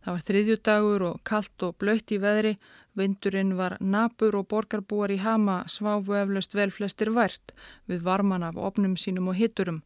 Það 0.00 0.14
var 0.14 0.22
þriðjudagur 0.28 1.02
og 1.04 1.16
kallt 1.28 1.64
og 1.66 1.74
blöytt 1.82 2.14
í 2.16 2.18
veðri, 2.22 2.54
vindurinn 2.96 3.50
var 3.58 3.74
nabur 3.80 4.38
og 4.38 4.46
borgarbúar 4.48 5.12
í 5.12 5.18
hama 5.20 5.58
sváfu 5.68 6.16
eflaust 6.16 6.56
vel 6.56 6.72
flestir 6.72 7.10
vært 7.12 7.52
við 7.92 8.06
varman 8.06 8.46
af 8.46 8.56
opnum 8.56 8.94
sínum 8.96 9.28
og 9.28 9.36
hitturum. 9.36 9.82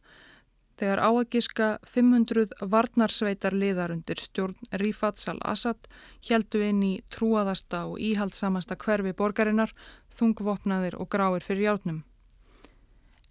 Þegar 0.79 1.03
áagiska 1.09 1.67
500 1.91 2.55
varnarsveitar 2.71 3.57
liðar 3.57 3.91
undir 3.97 4.21
stjórn 4.21 4.55
Rifat 4.79 5.19
Sal-Assad 5.19 5.91
heldu 6.29 6.63
inn 6.69 6.79
í 6.87 6.93
trúaðasta 7.11 7.83
og 7.89 7.99
íhaldsamasta 7.99 8.79
hverfi 8.79 9.11
borgarinnar, 9.11 9.75
þungvopnaðir 10.15 10.95
og 11.03 11.11
gráir 11.11 11.43
fyrir 11.43 11.67
hjálpnum 11.67 11.99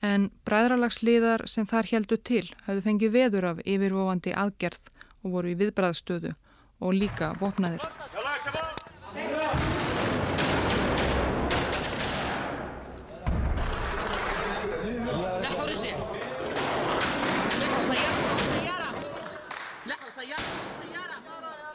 en 0.00 0.30
bræðralagsliðar 0.48 1.44
sem 1.50 1.66
þar 1.68 1.88
heldu 1.92 2.16
til 2.16 2.46
hafðu 2.66 2.84
fengið 2.86 3.12
veður 3.16 3.48
af 3.52 3.64
yfirvofandi 3.64 4.32
aðgerð 4.32 4.92
og 5.24 5.34
voru 5.34 5.52
í 5.52 5.58
viðbræðstöðu 5.60 6.32
og 6.80 6.96
líka 6.96 7.34
vopnaðir. 7.40 7.84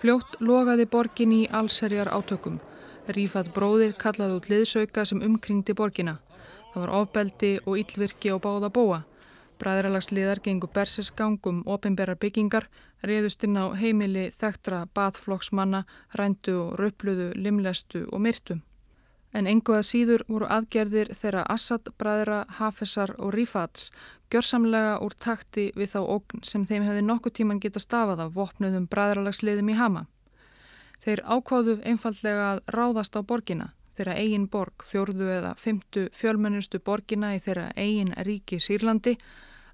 Fljótt 0.05 0.35
logaði 0.37 0.85
borgin 0.85 1.31
í 1.33 1.43
allserjar 1.49 2.11
átökum. 2.13 2.59
Rífat 3.09 3.49
bróðir 3.55 3.95
kallaði 3.97 4.37
út 4.37 4.49
liðsauka 4.51 5.05
sem 5.05 5.21
umkringdi 5.25 5.73
borgina. 5.77 6.19
Það 6.75 6.83
var 6.83 6.91
ofbeldi 6.91 7.49
og 7.63 7.77
yllvirki 7.79 8.33
á 8.35 8.37
báða 8.43 8.67
búa. 8.67 8.97
Bræðralagsliðar 9.63 10.41
gengur 10.43 10.73
bersesgangum, 10.75 11.61
ofinberrar 11.63 12.17
byggingar, 12.19 12.65
reyðust 12.99 13.45
inn 13.47 13.55
á 13.55 13.71
heimili 13.79 14.25
þekktra 14.35 14.81
bathflokksmanna, 14.91 15.85
rændu 16.19 16.55
og 16.65 16.73
röpluðu, 16.81 17.29
limlestu 17.39 18.01
og 18.11 18.19
myrtu. 18.25 18.57
En 19.31 19.47
enguða 19.47 19.85
síður 19.87 20.25
voru 20.27 20.49
aðgerðir 20.51 21.13
þeirra 21.15 21.45
Assad, 21.55 21.87
bræðra, 21.95 22.41
Hafesar 22.59 23.15
og 23.19 23.31
Rifats 23.37 23.87
gjörsamlega 24.27 24.99
úr 24.99 25.15
takti 25.15 25.69
við 25.79 25.93
þá 25.95 25.99
ógn 26.03 26.43
sem 26.43 26.67
þeim 26.67 26.89
hefði 26.89 27.07
nokkuð 27.07 27.37
tíman 27.39 27.63
geta 27.63 27.79
stafað 27.79 28.25
af 28.25 28.35
vopnuðum 28.35 28.91
bræðralagsliðum 28.91 29.71
í 29.71 29.79
Hama. 29.79 30.05
Þeir 31.07 31.23
ákváðu 31.23 31.79
einfallega 31.87 32.51
að 32.51 32.63
ráðast 32.75 33.15
á 33.15 33.23
borgina 33.23 33.71
þeirra 33.97 34.15
eigin 34.19 34.47
borg, 34.51 34.85
fjórðu 34.85 35.31
eða 35.39 35.55
fymtu 35.59 36.07
fjölmennustu 36.13 36.79
borgina 36.79 37.33
í 37.35 37.41
þeirra 37.43 37.71
eigin 37.75 38.13
ríki 38.27 38.59
Sýrlandi 38.59 39.15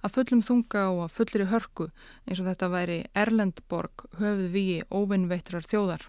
að 0.02 0.16
fullum 0.16 0.42
þunga 0.46 0.88
og 0.94 1.04
að 1.06 1.14
fullri 1.18 1.48
hörku 1.52 1.90
eins 2.26 2.42
og 2.42 2.50
þetta 2.50 2.72
væri 2.74 2.98
Erlendborg 3.18 4.08
höfuð 4.18 4.50
víi 4.54 4.82
óvinnveitrar 4.90 5.66
þjóðar. 5.68 6.08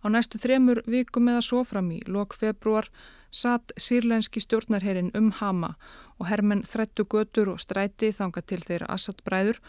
Á 0.00 0.06
næstu 0.08 0.40
þremur 0.40 0.80
vikum 0.88 1.28
eða 1.28 1.42
svo 1.44 1.60
fram 1.68 1.90
í 1.92 2.00
lok 2.08 2.34
februar 2.40 2.88
satt 3.30 3.72
sírlenski 3.76 4.40
stjórnarherin 4.40 5.12
um 5.14 5.30
Hama 5.30 5.74
og 6.18 6.28
hermenn 6.30 6.64
þrættu 6.66 7.04
götur 7.04 7.52
og 7.52 7.60
stræti 7.60 8.10
þanga 8.16 8.42
til 8.42 8.62
þeirra 8.64 8.88
Assad 8.96 9.20
bræður 9.24 9.60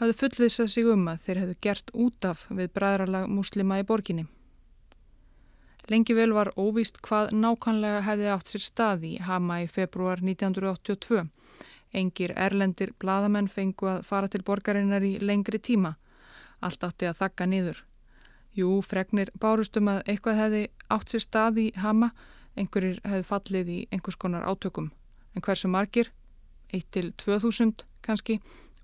hafðu 0.00 0.18
fullvisað 0.22 0.70
sig 0.72 0.86
um 0.88 1.08
að 1.10 1.24
þeir 1.26 1.40
hefðu 1.42 1.56
gert 1.66 1.90
út 2.06 2.24
af 2.24 2.46
við 2.48 2.70
bræðralag 2.76 3.26
muslima 3.28 3.80
í 3.82 3.86
borginni. 3.86 4.28
Lengi 5.88 6.14
vel 6.14 6.32
var 6.36 6.52
óvíst 6.56 7.00
hvað 7.06 7.32
nákvæmlega 7.34 8.02
hefði 8.06 8.30
átt 8.34 8.50
sér 8.52 8.64
stað 8.64 9.04
í 9.08 9.12
Hama 9.24 9.60
í 9.64 9.68
februar 9.70 10.20
1982. 10.22 11.24
Engir 11.92 12.34
erlendir 12.36 12.92
bladamenn 13.02 13.48
fengu 13.48 13.88
að 13.90 14.04
fara 14.06 14.28
til 14.28 14.42
borgarinnar 14.46 15.02
í 15.02 15.16
lengri 15.18 15.58
tíma. 15.58 15.96
Allt 16.60 16.84
átti 16.84 17.08
að 17.08 17.18
þakka 17.22 17.46
niður. 17.50 17.84
Jú, 18.54 18.80
fregnir 18.82 19.30
bárustum 19.40 19.88
að 19.90 20.02
eitthvað 20.06 20.40
hefði 20.42 20.62
átt 20.90 21.12
sér 21.12 21.24
stað 21.24 21.62
í 21.64 21.66
Hama, 21.78 22.10
einhverjir 22.58 22.98
hefði 23.06 23.28
fallið 23.30 23.70
í 23.70 23.78
einhvers 23.90 24.18
konar 24.18 24.46
átökum. 24.46 24.90
En 25.34 25.42
hversu 25.46 25.70
margir, 25.70 26.10
1-2000 26.74 27.86
kannski, 28.02 28.40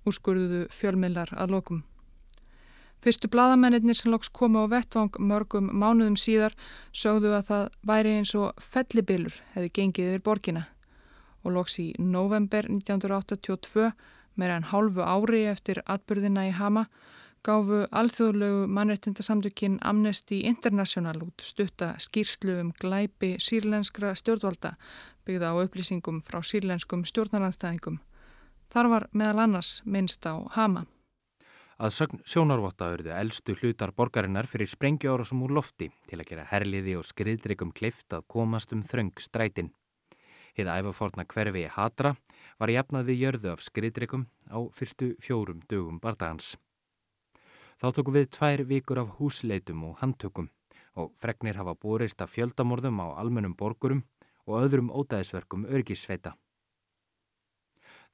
úrskurðuðu 0.07 0.67
fjölmiðlar 0.71 1.35
að 1.35 1.55
lokum. 1.59 1.85
Fyrstu 3.07 3.29
bladamennir 3.31 3.95
sem 3.95 4.11
loks 4.11 4.27
komu 4.35 4.65
á 4.65 4.67
vettvang 4.67 5.15
mörgum 5.23 5.69
mánuðum 5.71 6.17
síðar 6.19 6.57
sögðu 6.91 7.37
að 7.37 7.45
það 7.51 7.67
væri 7.87 8.15
eins 8.19 8.33
og 8.35 8.65
fellibilur 8.73 9.37
hefði 9.53 9.69
gengið 9.79 10.09
yfir 10.09 10.25
borgina 10.27 10.63
og 11.47 11.55
loks 11.55 11.77
í 11.79 11.85
november 12.03 12.67
1982 12.67 13.93
meira 14.35 14.57
en 14.59 14.67
hálfu 14.73 15.07
ári 15.07 15.45
eftir 15.53 15.79
atbyrðina 15.87 16.49
í 16.49 16.57
Hama 16.59 16.89
gáfu 17.47 17.85
alþjóðlegu 18.01 18.67
mannreitindasamtökinn 18.75 19.79
Amnesty 19.87 20.41
International 20.51 21.23
út 21.29 21.47
stutta 21.47 21.93
skýrslu 22.03 22.59
um 22.65 22.75
glæpi 22.75 23.37
sírlenskra 23.39 24.17
stjórnvalda 24.19 24.75
byggða 25.23 25.55
á 25.55 25.63
upplýsingum 25.63 26.19
frá 26.27 26.43
sírlenskum 26.43 27.07
stjórnarlandstæðingum. 27.07 28.03
Þar 28.75 28.93
var 28.97 29.09
meðal 29.15 29.47
annars 29.47 29.73
minnst 29.87 30.27
á 30.27 30.43
Hama. 30.59 30.89
Að 31.77 31.91
sögn 31.93 32.23
sjónarvotta 32.25 32.87
auðvitað 32.89 33.19
eldstu 33.21 33.55
hlutar 33.59 33.91
borgarinnar 33.93 34.47
fyrir 34.49 34.71
sprengjára 34.73 35.27
sem 35.29 35.43
úr 35.45 35.53
lofti 35.59 35.91
til 36.09 36.17
að 36.17 36.31
gera 36.31 36.47
herliði 36.49 36.95
og 36.97 37.05
skriðdryggum 37.05 37.75
klift 37.77 38.17
að 38.17 38.25
komast 38.33 38.73
um 38.73 38.81
þröng 38.81 39.13
strætin. 39.21 39.69
Hið 40.57 40.71
æfaforna 40.73 41.27
hverfi 41.29 41.67
Hatra 41.75 42.15
var 42.57 42.73
jafnaði 42.73 43.19
jörðu 43.21 43.53
af 43.53 43.67
skriðdryggum 43.67 44.25
á 44.49 44.59
fyrstu 44.73 45.11
fjórum 45.21 45.61
dögum 45.69 46.01
bardagans. 46.01 46.55
Þá 47.77 47.93
tóku 47.93 48.17
við 48.17 48.31
tvær 48.33 48.65
vikur 48.65 49.03
af 49.03 49.13
húsleitum 49.19 49.85
og 49.91 50.01
handtökum 50.01 50.49
og 50.97 51.13
fregnir 51.21 51.61
hafa 51.61 51.77
búrist 51.77 52.25
af 52.25 52.33
fjöldamorðum 52.33 53.05
á 53.05 53.21
almennum 53.21 53.53
borgurum 53.53 54.07
og 54.49 54.65
öðrum 54.65 54.89
ódæðisverkum 54.89 55.69
örgisveita. 55.69 56.39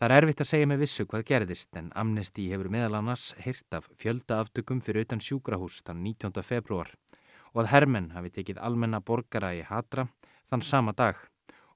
Það 0.03 0.11
er 0.11 0.25
erfitt 0.25 0.41
að 0.43 0.49
segja 0.51 0.67
með 0.67 0.81
vissu 0.83 1.05
hvað 1.07 1.21
gerðist 1.29 1.77
en 1.79 1.91
Amnesty 1.95 2.49
hefur 2.51 2.67
meðal 2.75 2.97
annars 2.99 3.29
hirt 3.39 3.77
af 3.77 3.85
fjöldaaftökum 4.01 4.81
fyrir 4.83 5.05
utan 5.07 5.23
sjúkrahús 5.23 5.77
þann 5.87 6.01
19. 6.03 6.43
februar 6.43 6.91
og 7.53 7.61
að 7.63 7.69
Hermenn 7.71 8.09
hafi 8.11 8.33
tekið 8.35 8.59
almenna 8.67 8.99
borgara 8.99 9.53
í 9.55 9.61
Hatra 9.63 10.09
þann 10.51 10.67
sama 10.67 10.91
dag 10.99 11.23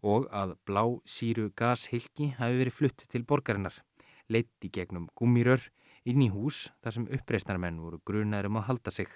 og 0.03 0.27
að 0.35 0.57
blá 0.67 0.83
síru 1.07 1.53
gashilki 1.55 2.33
hafi 2.41 2.59
verið 2.65 2.79
flutt 2.81 3.07
til 3.07 3.23
borgarinnar, 3.23 3.79
leitt 4.27 4.59
í 4.59 4.75
gegnum 4.75 5.07
gúmirör 5.15 5.71
inn 6.03 6.27
í 6.27 6.33
hús 6.35 6.73
þar 6.83 6.99
sem 6.99 7.07
uppreisnarmenn 7.07 7.79
voru 7.79 8.03
grunar 8.03 8.51
um 8.51 8.59
að 8.59 8.73
halda 8.73 8.99
sig, 8.99 9.07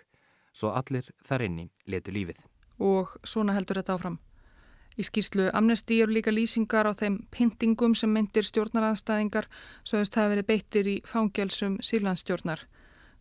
svo 0.54 0.70
allir 0.70 1.10
þar 1.18 1.48
inni 1.50 1.72
letu 1.90 2.14
lífið. 2.14 2.46
Og 2.78 3.18
svona 3.26 3.58
heldur 3.58 3.82
þetta 3.82 3.98
áfram. 3.98 4.22
Í 4.98 5.06
skýrslu 5.06 5.46
amnesti 5.54 6.00
eru 6.02 6.16
líka 6.16 6.32
lýsingar 6.34 6.88
á 6.90 6.92
þeim 6.98 7.20
pyntingum 7.30 7.94
sem 7.94 8.10
myndir 8.12 8.46
stjórnaraðstæðingar 8.46 9.46
sögust 9.86 10.18
hafi 10.18 10.34
verið 10.34 10.48
beittir 10.50 10.90
í 10.90 10.96
fangelsum 11.06 11.78
sílandsstjórnar. 11.84 12.66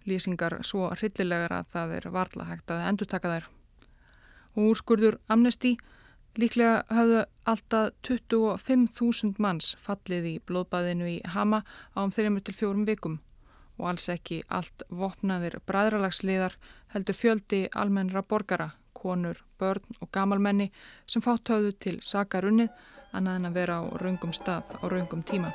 Lýsingar 0.09 0.59
svo 0.65 0.89
hryllilegar 0.95 1.53
að 1.59 1.71
það 1.75 1.95
er 1.99 2.09
varla 2.15 2.49
hægt 2.49 2.73
að 2.73 2.83
endur 2.89 3.09
taka 3.11 3.35
þær. 3.35 3.47
Og 4.57 4.73
úrskurður 4.73 5.19
amnesti 5.29 5.77
líklega 6.39 6.83
hafðu 6.89 7.23
alltaf 7.53 7.93
25.000 8.07 9.41
manns 9.43 9.75
fallið 9.83 10.29
í 10.33 10.35
blóðbæðinu 10.45 11.09
í 11.09 11.17
Hama 11.35 11.63
á 11.93 11.99
um 12.01 12.13
þeirra 12.13 12.33
mjög 12.35 12.49
til 12.49 12.59
fjórum 12.59 12.85
vikum 12.89 13.19
og 13.79 13.87
alls 13.93 14.09
ekki 14.11 14.41
allt 14.51 14.83
vopnaðir 14.91 15.57
bræðralagsliðar 15.69 16.57
heldur 16.93 17.15
fjöldi 17.15 17.61
almennra 17.71 18.23
borgara, 18.27 18.73
konur, 18.99 19.39
börn 19.59 19.99
og 19.99 20.11
gamalmenni 20.11 20.69
sem 21.07 21.23
fátt 21.23 21.51
höfðu 21.51 21.73
til 21.79 21.97
sakarunnið 22.05 22.69
annað 23.15 23.39
en 23.39 23.49
að 23.49 23.57
vera 23.57 23.79
á 23.81 23.83
raungum 24.03 24.33
stað 24.35 24.73
á 24.77 24.85
raungum 24.91 25.23
tíma. 25.25 25.53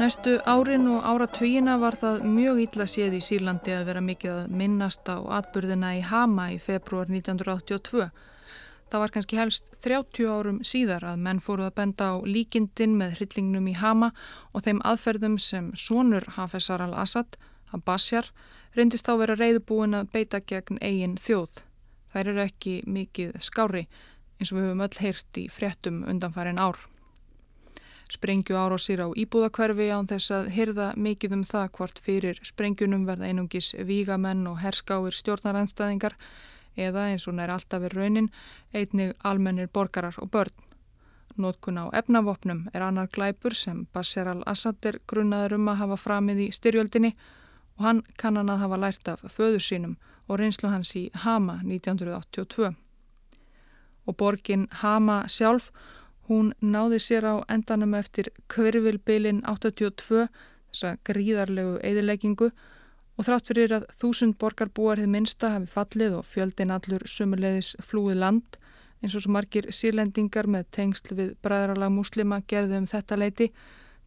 Næstu 0.00 0.38
árin 0.48 0.86
og 0.88 1.04
áratvíina 1.04 1.76
var 1.80 1.98
það 2.00 2.22
mjög 2.24 2.60
illa 2.64 2.86
séð 2.88 3.18
í 3.18 3.24
Sýrlandi 3.24 3.74
að 3.76 3.88
vera 3.90 4.00
mikið 4.00 4.36
að 4.36 4.54
minnast 4.62 5.10
á 5.12 5.20
atbyrðina 5.40 5.96
í 5.98 6.04
Hama 6.06 6.52
í 6.54 6.60
februar 6.62 7.10
1982 7.10 8.08
Það 8.90 9.02
var 9.04 9.12
kannski 9.14 9.36
helst 9.38 9.68
30 9.86 10.26
árum 10.26 10.56
síðar 10.66 11.04
að 11.06 11.20
menn 11.22 11.38
fóruð 11.42 11.68
að 11.68 11.76
benda 11.78 12.08
á 12.10 12.14
líkindin 12.26 12.96
með 12.98 13.20
hryllingnum 13.20 13.68
í 13.70 13.74
Hama 13.78 14.08
og 14.50 14.64
þeim 14.64 14.80
aðferðum 14.82 15.36
sem 15.38 15.68
sonur 15.78 16.26
Hafezar 16.34 16.82
al-Assad, 16.82 17.38
Abbasjar, 17.76 18.30
reyndist 18.76 19.06
þá 19.06 19.16
vera 19.22 19.38
reyðbúin 19.38 19.98
að 19.98 20.12
beita 20.14 20.40
gegn 20.40 20.80
eigin 20.80 21.18
þjóð. 21.20 21.60
Þær 22.10 22.32
eru 22.32 22.42
ekki 22.44 22.76
mikið 22.86 23.36
skári 23.42 23.84
eins 24.40 24.50
og 24.50 24.58
við 24.58 24.66
höfum 24.66 24.86
öll 24.86 25.02
heyrt 25.04 25.38
í 25.38 25.48
fréttum 25.52 26.00
undanfærin 26.08 26.58
ár. 26.58 26.78
Sprengju 28.10 28.56
árósir 28.58 28.98
á 28.98 29.08
íbúðakverfi 29.14 29.86
án 29.94 30.08
þess 30.10 30.32
að 30.34 30.48
hyrða 30.56 30.86
mikið 30.98 31.36
um 31.36 31.44
það 31.46 31.68
hvort 31.76 32.00
fyrir 32.02 32.40
sprengjunum 32.42 33.04
verða 33.06 33.28
einungis 33.30 33.70
vígamenn 33.86 34.48
og 34.50 34.58
herskáir 34.64 35.14
stjórnaranstæðingar 35.14 36.16
eða 36.74 37.06
eins 37.12 37.28
og 37.30 37.36
nær 37.38 37.52
alltaf 37.54 37.86
er 37.86 37.94
raunin 37.94 38.32
einnig 38.74 39.14
almennir 39.22 39.70
borgarar 39.70 40.18
og 40.18 40.32
börn. 40.34 40.56
Nótkun 41.38 41.78
á 41.78 41.86
efnavopnum 41.94 42.66
er 42.74 42.82
annar 42.82 43.06
glæpur 43.06 43.54
sem 43.54 43.86
Bashar 43.94 44.28
al-Assad 44.32 44.82
er 44.90 44.98
grunnaður 45.06 45.60
um 45.60 45.70
að 45.70 45.80
hafa 45.84 46.00
framið 46.00 46.42
í 46.48 46.50
styrjöldinni 46.56 47.14
og 47.80 47.86
hann 47.86 48.02
kannan 48.20 48.52
að 48.52 48.60
hafa 48.60 48.76
lært 48.76 49.08
af 49.08 49.22
föður 49.32 49.62
sínum 49.64 49.96
og 50.28 50.36
reynslu 50.38 50.68
hans 50.68 50.92
í 51.00 51.06
Hama 51.24 51.62
1982. 51.64 52.68
Og 54.04 54.16
borgin 54.20 54.66
Hama 54.82 55.22
sjálf, 55.32 55.70
hún 56.28 56.52
náði 56.60 57.00
sér 57.00 57.24
á 57.24 57.34
endanum 57.48 57.96
eftir 57.96 58.28
kvirvilbilin 58.52 59.40
82, 59.48 60.28
þessa 60.68 60.92
gríðarlegu 61.08 61.80
eðileggingu 61.80 62.50
og 63.16 63.26
þrátt 63.26 63.48
fyrir 63.48 63.72
að 63.78 63.88
þúsund 63.96 64.36
borgarbúar 64.38 65.00
hefði 65.00 65.14
minsta 65.16 65.54
hafi 65.56 65.72
fallið 65.72 66.20
og 66.20 66.28
fjöldin 66.28 66.76
allur 66.76 67.08
sumulegðis 67.08 67.74
flúið 67.80 68.20
land 68.20 68.60
eins 69.00 69.16
og 69.16 69.24
svo 69.24 69.32
margir 69.32 69.70
sírlendingar 69.72 70.48
með 70.52 70.68
tengsl 70.76 71.16
við 71.16 71.32
bræðralag 71.40 71.92
muslima 71.96 72.42
gerði 72.44 72.82
um 72.82 72.88
þetta 72.90 73.16
leiti 73.16 73.48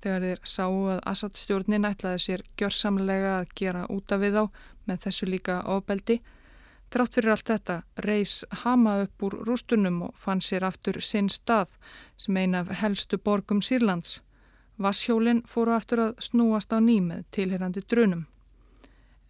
þegar 0.04 0.26
þeir 0.28 0.42
sáu 0.52 0.80
að 0.94 1.02
Assad 1.12 1.38
stjórnin 1.40 1.88
ætlaði 1.88 2.22
sér 2.26 2.44
gjörsamlega 2.60 3.38
að 3.40 3.54
gera 3.60 3.84
úta 3.94 4.20
við 4.20 4.40
á 4.42 4.46
með 4.90 5.06
þessu 5.06 5.30
líka 5.30 5.62
ofbeldi. 5.76 6.20
Þrátt 6.94 7.16
fyrir 7.18 7.34
allt 7.34 7.50
þetta 7.50 7.78
reys 8.06 8.34
Hama 8.64 8.98
upp 9.06 9.24
úr 9.26 9.40
rústunum 9.48 10.02
og 10.10 10.20
fann 10.20 10.44
sér 10.44 10.68
aftur 10.68 11.00
sinn 11.02 11.32
stað 11.32 11.74
sem 12.22 12.38
eina 12.38 12.62
af 12.62 12.76
helstu 12.84 13.18
borgum 13.18 13.64
Sýrlands. 13.66 14.20
Vasshjólinn 14.78 15.42
fóru 15.48 15.74
aftur 15.74 16.04
að 16.10 16.14
snúast 16.28 16.76
á 16.76 16.78
nýmið 16.84 17.26
tilherandi 17.32 17.86
drunum 17.88 18.28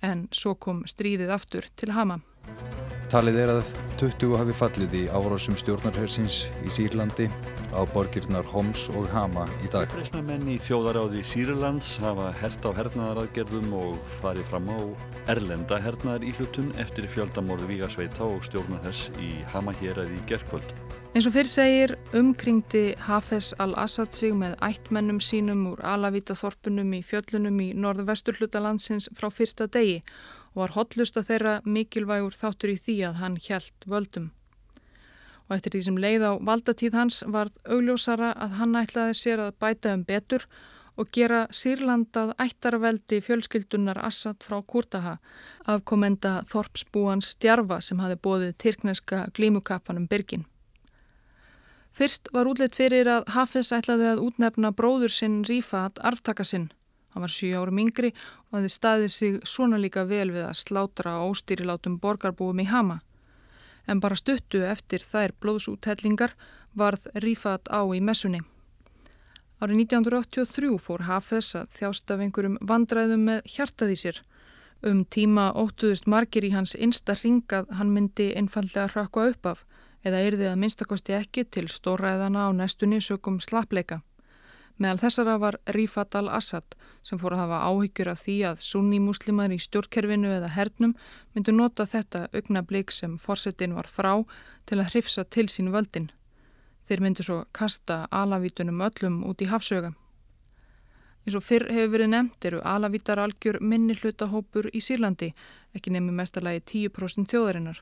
en 0.03 0.27
svo 0.35 0.53
kom 0.59 0.83
stríðið 0.89 1.33
aftur 1.33 1.67
til 1.79 1.93
Hama. 1.95 2.19
Talið 3.13 3.35
er 3.43 3.51
að 3.53 3.67
20 4.01 4.33
hafi 4.39 4.53
fallið 4.57 4.95
í 4.97 5.01
árásum 5.13 5.55
stjórnarhersins 5.59 6.47
í 6.65 6.71
Sýrlandi 6.73 7.27
á 7.69 7.81
borgirnar 7.93 8.47
Homs 8.49 8.87
og 8.97 9.05
Hama 9.13 9.45
í 9.61 9.69
dag. 9.73 9.85
Breysnamenn 9.93 10.49
í 10.49 10.57
þjóðaráði 10.61 11.21
Sýrlands 11.29 11.93
hafa 12.01 12.31
hert 12.41 12.65
á 12.65 12.73
hernaðaraðgerðum 12.79 13.69
og 13.77 14.01
farið 14.19 14.49
fram 14.49 14.73
á 14.73 14.79
erlenda 15.29 15.79
hernaðar 15.83 16.25
í 16.25 16.33
hlutun 16.39 16.73
eftir 16.81 17.07
fjöldamorðu 17.11 17.69
Vígasveita 17.69 18.25
og 18.25 18.41
stjórnarhers 18.49 19.07
í 19.21 19.35
Hama 19.53 19.77
hér 19.77 20.03
að 20.03 20.17
í 20.17 20.21
gerðkvöld. 20.33 20.73
Eins 21.13 21.27
og 21.29 21.35
fyrr 21.35 21.45
segir 21.45 21.91
umkringdi 22.17 22.95
Hafez 23.05 23.51
al-Assad 23.61 24.15
sig 24.17 24.31
með 24.33 24.55
ættmennum 24.65 25.19
sínum 25.21 25.59
úr 25.69 25.81
Alavita 25.85 26.33
þorpunum 26.33 26.95
í 26.97 27.03
fjöllunum 27.05 27.59
í 27.61 27.67
norðvestur 27.77 28.39
hlutalandsins 28.39 29.11
frá 29.13 29.27
fyrsta 29.29 29.67
degi 29.69 29.99
og 30.55 30.63
var 30.63 30.71
hotlusta 30.73 31.21
þeirra 31.21 31.51
mikilvægur 31.69 32.33
þáttur 32.33 32.71
í 32.73 32.79
því 32.81 32.95
að 33.05 33.19
hann 33.21 33.35
hjælt 33.45 33.85
völdum. 33.85 34.31
Og 35.45 35.53
eftir 35.59 35.75
því 35.75 35.81
sem 35.85 35.99
leið 36.01 36.25
á 36.25 36.31
valdatíð 36.49 36.97
hans 36.97 37.19
varð 37.35 37.59
augljósara 37.75 38.31
að 38.33 38.55
hann 38.57 38.73
ætlaði 38.81 39.17
sér 39.19 39.43
að 39.43 39.59
bæta 39.61 39.93
um 39.93 40.05
betur 40.07 40.47
og 40.97 41.11
gera 41.13 41.43
Sýrlandað 41.53 42.33
ættarveldi 42.41 43.19
fjölskyldunar 43.21 44.01
Assad 44.01 44.41
frá 44.41 44.57
Kurtaha 44.65 45.19
afkomenda 45.75 46.39
Þorpsbúans 46.49 47.35
stjarfa 47.35 47.77
sem 47.85 48.01
hafi 48.01 48.17
bóðið 48.17 48.57
tyrkneska 48.65 49.27
glímukappanum 49.37 50.09
Birgin. 50.09 50.47
Fyrst 51.93 52.31
var 52.33 52.47
útleitt 52.49 52.73
fyrir 52.73 53.05
að 53.05 53.27
Hafez 53.35 53.67
ætlaði 53.75 54.07
að 54.09 54.21
útnefna 54.25 54.71
bróður 54.73 55.11
sinn 55.13 55.43
Rífat 55.45 55.99
arftaka 56.01 56.41
sinn. 56.41 56.71
Hann 57.13 57.21
var 57.21 57.29
7 57.29 57.51
árum 57.53 57.81
yngri 57.83 58.09
og 58.49 58.55
það 58.55 58.71
staði 58.73 59.09
sig 59.13 59.35
svona 59.45 59.77
líka 59.77 60.07
vel 60.09 60.31
við 60.33 60.47
að 60.47 60.57
slátra 60.57 61.19
óstýrilátum 61.27 61.99
borgarbúum 62.01 62.63
í 62.63 62.65
Hama. 62.71 63.03
En 63.85 64.01
bara 64.01 64.17
stuttu 64.17 64.63
eftir 64.65 65.05
þær 65.05 65.35
blóðsúthellingar 65.37 66.33
varð 66.73 67.05
Rífat 67.13 67.69
á 67.69 67.85
í 67.93 68.01
messunni. 68.01 68.41
Árið 69.61 69.83
1983 69.85 70.73
fór 70.81 71.05
Hafez 71.05 71.53
að 71.59 71.77
þjást 71.77 72.09
af 72.09 72.25
einhverjum 72.25 72.57
vandræðum 72.73 73.29
með 73.29 73.53
hjartað 73.53 73.93
í 73.93 73.99
sér. 74.01 74.23
Um 74.81 75.05
tíma 75.05 75.51
óttuðust 75.53 76.09
margir 76.09 76.43
í 76.43 76.55
hans 76.57 76.73
einsta 76.73 77.13
ringað 77.21 77.69
hann 77.77 77.93
myndi 77.93 78.31
einfallega 78.33 78.89
hrakka 78.89 79.29
upp 79.29 79.51
af 79.53 79.61
eða 80.03 80.23
yrði 80.27 80.49
að 80.51 80.59
minnstakosti 80.61 81.15
ekki 81.17 81.45
til 81.47 81.67
stóræðana 81.71 82.47
á 82.47 82.49
næstunni 82.55 82.99
sökum 83.01 83.39
slapleika. 83.43 84.01
Meðal 84.81 84.99
þessara 85.03 85.35
var 85.37 85.59
Rifat 85.75 86.15
al-Assad 86.17 86.75
sem 87.05 87.19
fór 87.21 87.35
að 87.35 87.43
hafa 87.43 87.59
áhyggjur 87.69 88.09
af 88.09 88.23
því 88.23 88.37
að 88.49 88.63
sunni 88.65 88.99
muslimar 89.03 89.53
í 89.53 89.59
stjórnkerfinu 89.61 90.31
eða 90.33 90.49
hernum 90.55 90.95
myndu 91.35 91.53
nota 91.53 91.85
þetta 91.85 92.25
augnablík 92.33 92.91
sem 92.91 93.19
forsetin 93.21 93.75
var 93.77 93.87
frá 93.87 94.15
til 94.65 94.79
að 94.79 94.89
hrifsa 94.95 95.27
til 95.29 95.45
sín 95.51 95.69
völdin. 95.75 96.09
Þeir 96.89 97.05
myndu 97.05 97.23
svo 97.23 97.43
kasta 97.53 98.07
alavítunum 98.11 98.81
öllum 98.81 99.21
út 99.29 99.45
í 99.45 99.51
hafsöga. 99.51 99.93
Eins 101.23 101.37
og 101.37 101.45
fyrr 101.45 101.69
hefur 101.71 101.93
verið 101.93 102.09
nefnt 102.11 102.45
eru 102.49 102.59
alavítar 102.67 103.21
algjör 103.21 103.61
minni 103.61 103.95
hlutahópur 103.95 104.67
í 104.73 104.81
Sýrlandi, 104.83 105.31
ekki 105.71 105.93
nefnum 105.93 106.17
mestalagi 106.19 106.89
10% 106.89 107.29
þjóðarinnar. 107.31 107.79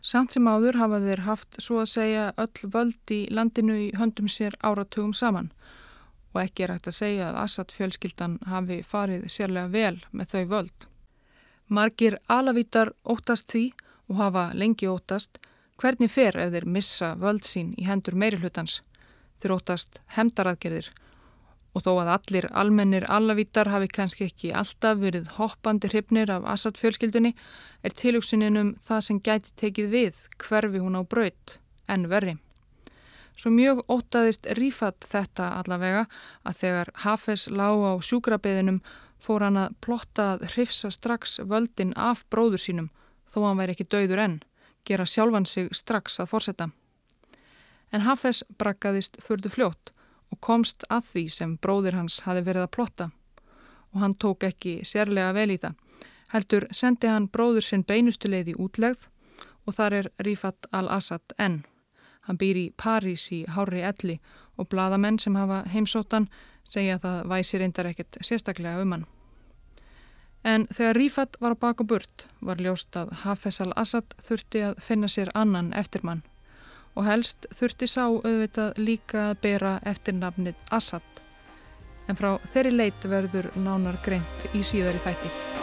Samt 0.00 0.32
sem 0.32 0.46
áður 0.46 0.78
hafa 0.78 1.00
þeir 1.02 1.24
haft 1.26 1.58
svo 1.62 1.80
að 1.82 1.90
segja 1.92 2.26
öll 2.38 2.70
völd 2.74 3.12
í 3.14 3.20
landinu 3.34 3.76
í 3.88 3.88
höndum 3.98 4.28
sér 4.30 4.54
áratugum 4.62 5.14
saman 5.14 5.50
og 6.34 6.42
ekki 6.42 6.64
er 6.64 6.74
hægt 6.74 6.88
að 6.90 6.98
segja 6.98 7.28
að 7.30 7.40
Assad 7.42 7.72
fjölskyldan 7.74 8.38
hafi 8.46 8.82
farið 8.86 9.26
sérlega 9.32 9.72
vel 9.72 9.96
með 10.12 10.34
þau 10.34 10.44
völd. 10.52 10.86
Margir 11.68 12.18
alavítar 12.28 12.92
óttast 13.04 13.50
því 13.50 13.64
og 14.08 14.20
hafa 14.20 14.44
lengi 14.54 14.88
óttast 14.88 15.40
hvernig 15.80 16.12
fer 16.12 16.36
ef 16.38 16.52
þeir 16.52 16.68
missa 16.76 17.14
völd 17.18 17.48
sín 17.48 17.74
í 17.78 17.86
hendur 17.88 18.14
meirihlutans. 18.14 18.82
Þeir 19.40 19.56
óttast 19.58 20.00
hemdaraðgerðir 20.16 20.92
og 21.76 21.84
þó 21.84 21.90
að 22.02 22.10
allir 22.14 22.48
almennir 22.56 23.06
alavítar 23.12 23.68
hafi 23.70 23.88
kannski 23.92 24.26
ekki 24.28 24.52
alltaf 24.56 24.98
verið 25.02 25.28
hoppandi 25.36 25.90
hrifnir 25.92 26.30
af 26.32 26.46
Assad 26.48 26.78
fjölskyldunni 26.80 27.34
er 27.84 27.94
tilugsuninum 27.94 28.74
það 28.84 29.04
sem 29.06 29.20
gæti 29.20 29.54
tekið 29.62 29.90
við 29.92 30.22
hverfi 30.42 30.82
hún 30.82 30.98
á 30.98 31.02
braut 31.04 31.58
en 31.88 32.08
verri. 32.10 32.36
Svo 33.38 33.52
mjög 33.54 33.84
ótaðist 33.86 34.48
Rífat 34.58 35.06
þetta 35.06 35.52
allavega 35.60 36.06
að 36.42 36.56
þegar 36.62 36.88
Hafez 37.04 37.46
lág 37.54 37.84
á 37.86 37.92
sjúkrabeðinum 38.02 38.80
fór 39.22 39.44
hann 39.46 39.60
að 39.60 39.76
plotta 39.84 40.32
að 40.34 40.48
hrifsa 40.54 40.90
strax 40.90 41.38
völdin 41.46 41.92
af 41.94 42.24
bróður 42.32 42.64
sínum 42.64 42.88
þó 43.30 43.44
hann 43.44 43.60
væri 43.60 43.76
ekki 43.76 43.86
dauður 43.92 44.24
enn, 44.24 44.40
gera 44.88 45.06
sjálfan 45.06 45.46
sig 45.46 45.70
strax 45.76 46.18
að 46.18 46.32
forsetta. 46.32 46.70
En 47.92 48.02
Hafez 48.02 48.42
brakkaðist 48.58 49.20
fördu 49.22 49.52
fljótt 49.52 49.92
og 50.32 50.40
komst 50.44 50.84
að 50.92 51.06
því 51.12 51.24
sem 51.32 51.54
bróðir 51.62 51.96
hans 51.98 52.20
hafi 52.26 52.44
verið 52.46 52.66
að 52.66 52.74
plotta 52.76 53.10
og 53.92 54.02
hann 54.02 54.14
tók 54.20 54.44
ekki 54.44 54.80
sérlega 54.84 55.32
vel 55.32 55.50
í 55.54 55.58
það. 55.60 55.76
Heldur 56.32 56.66
sendi 56.76 57.08
hann 57.08 57.28
bróður 57.32 57.64
sinn 57.64 57.86
beinustuleið 57.88 58.52
í 58.52 58.58
útlegð 58.60 59.06
og 59.64 59.76
þar 59.76 59.96
er 60.00 60.10
Rífat 60.24 60.68
al-Assad 60.72 61.34
enn. 61.40 61.62
Hann 62.28 62.40
býr 62.40 62.60
í 62.60 62.66
París 62.76 63.30
í 63.32 63.44
Hári 63.48 63.80
Elli 63.80 64.18
og 64.60 64.68
bladamenn 64.68 65.18
sem 65.18 65.36
hafa 65.38 65.62
heimsóttan 65.72 66.28
segja 66.68 66.98
að 66.98 67.06
það 67.06 67.30
væsi 67.32 67.60
reyndar 67.62 67.88
ekkert 67.88 68.20
sérstaklega 68.20 68.82
um 68.84 68.92
hann. 68.92 69.06
En 70.44 70.66
þegar 70.70 71.00
Rífat 71.00 71.38
var 71.40 71.56
á 71.56 71.62
baka 71.64 71.84
burt 71.84 72.26
var 72.44 72.60
ljóst 72.60 72.96
að 72.96 73.14
Hafez 73.24 73.60
al-Assad 73.64 74.14
þurfti 74.22 74.62
að 74.68 74.82
finna 74.84 75.08
sér 75.08 75.32
annan 75.34 75.72
eftirmann 75.72 76.22
og 76.98 77.06
helst 77.06 77.46
þurfti 77.54 77.86
sá 77.86 78.02
auðvitað 78.08 78.82
líka 78.82 79.28
að 79.30 79.38
bera 79.46 79.76
eftirnafnið 79.86 80.58
Assad. 80.74 81.22
En 82.08 82.18
frá 82.18 82.34
þeirri 82.50 82.74
leit 82.74 83.06
verður 83.06 83.52
nánar 83.62 84.00
greint 84.02 84.50
í 84.56 84.64
síðari 84.66 85.00
þætti. 85.06 85.57